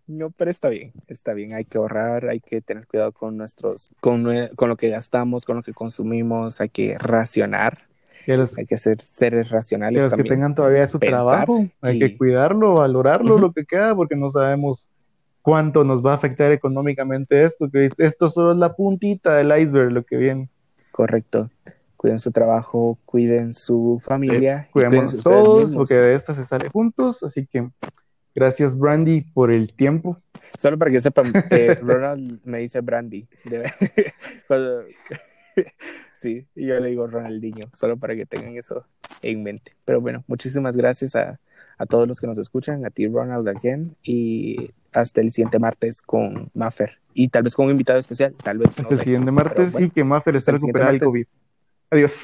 no, 0.05 0.31
pero 0.31 0.51
está 0.51 0.67
bien, 0.67 0.91
está 1.07 1.33
bien. 1.33 1.53
Hay 1.53 1.63
que 1.65 1.77
ahorrar, 1.77 2.27
hay 2.27 2.41
que 2.41 2.61
tener 2.61 2.85
cuidado 2.87 3.13
con 3.13 3.37
nuestros, 3.37 3.89
con, 4.01 4.27
con 4.55 4.69
lo 4.69 4.75
que 4.75 4.89
gastamos, 4.89 5.45
con 5.45 5.55
lo 5.55 5.63
que 5.63 5.73
consumimos, 5.73 6.59
hay 6.59 6.69
que 6.69 6.97
racionar 6.97 7.87
hay 8.57 8.65
que 8.65 8.77
ser 8.77 9.01
seres 9.01 9.49
racionales. 9.49 10.03
los 10.03 10.13
que 10.13 10.23
tengan 10.23 10.55
todavía 10.55 10.87
su 10.87 10.99
trabajo, 10.99 11.67
hay 11.81 11.99
que 11.99 12.17
cuidarlo, 12.17 12.75
valorarlo, 12.75 13.37
lo 13.37 13.51
que 13.51 13.65
queda, 13.65 13.95
porque 13.95 14.15
no 14.15 14.29
sabemos 14.29 14.87
cuánto 15.43 15.83
nos 15.83 16.03
va 16.03 16.13
a 16.13 16.15
afectar 16.15 16.51
económicamente 16.51 17.43
esto. 17.43 17.69
Que 17.69 17.91
esto 17.99 18.31
solo 18.31 18.53
es 18.53 18.57
la 18.57 18.75
puntita 18.75 19.35
del 19.35 19.55
iceberg, 19.55 19.91
lo 19.91 20.03
que 20.03 20.17
viene. 20.17 20.49
Correcto. 20.91 21.51
Cuiden 21.97 22.19
su 22.19 22.31
trabajo, 22.31 22.97
cuiden 23.05 23.53
su 23.53 24.01
familia. 24.03 24.67
cuidemos 24.71 25.19
todos, 25.19 25.75
porque 25.75 25.93
de 25.93 26.15
esta 26.15 26.33
se 26.33 26.43
sale 26.43 26.69
juntos. 26.69 27.21
Así 27.21 27.45
que 27.45 27.69
gracias, 28.33 28.75
Brandy, 28.75 29.21
por 29.21 29.51
el 29.51 29.73
tiempo. 29.73 30.17
Solo 30.57 30.77
para 30.77 30.91
que 30.91 31.01
sepan, 31.01 31.31
eh, 31.51 31.75
Ronald 31.81 32.39
me 32.43 32.59
dice 32.59 32.81
Brandy. 32.81 33.27
Sí, 36.15 36.47
y 36.55 36.67
yo 36.67 36.79
le 36.79 36.87
digo 36.87 37.05
Ronaldinho, 37.05 37.67
solo 37.73 37.97
para 37.97 38.15
que 38.15 38.25
tengan 38.25 38.55
eso 38.55 38.85
en 39.21 39.43
mente. 39.43 39.75
Pero 39.83 39.99
bueno, 39.99 40.23
muchísimas 40.25 40.77
gracias 40.77 41.17
a, 41.17 41.41
a 41.77 41.85
todos 41.85 42.07
los 42.07 42.21
que 42.21 42.27
nos 42.27 42.37
escuchan, 42.37 42.85
a 42.85 42.89
ti 42.91 43.07
Ronald 43.07 43.45
again, 43.49 43.93
y 44.03 44.71
hasta 44.93 45.21
el 45.21 45.31
siguiente 45.31 45.59
martes 45.59 46.01
con 46.01 46.49
Maffer. 46.53 46.99
Y 47.13 47.29
tal 47.29 47.43
vez 47.43 47.55
con 47.55 47.65
un 47.65 47.71
invitado 47.71 47.99
especial, 47.99 48.33
tal 48.43 48.57
vez. 48.59 48.79
Hasta 48.79 48.93
el 48.93 49.01
siguiente 49.01 49.31
martes, 49.31 49.73
sí, 49.73 49.89
que 49.89 50.03
Maffer 50.03 50.35
está 50.35 50.51
recuperado 50.53 50.91
del 50.91 51.01
COVID. 51.01 51.25
Adiós. 51.91 52.21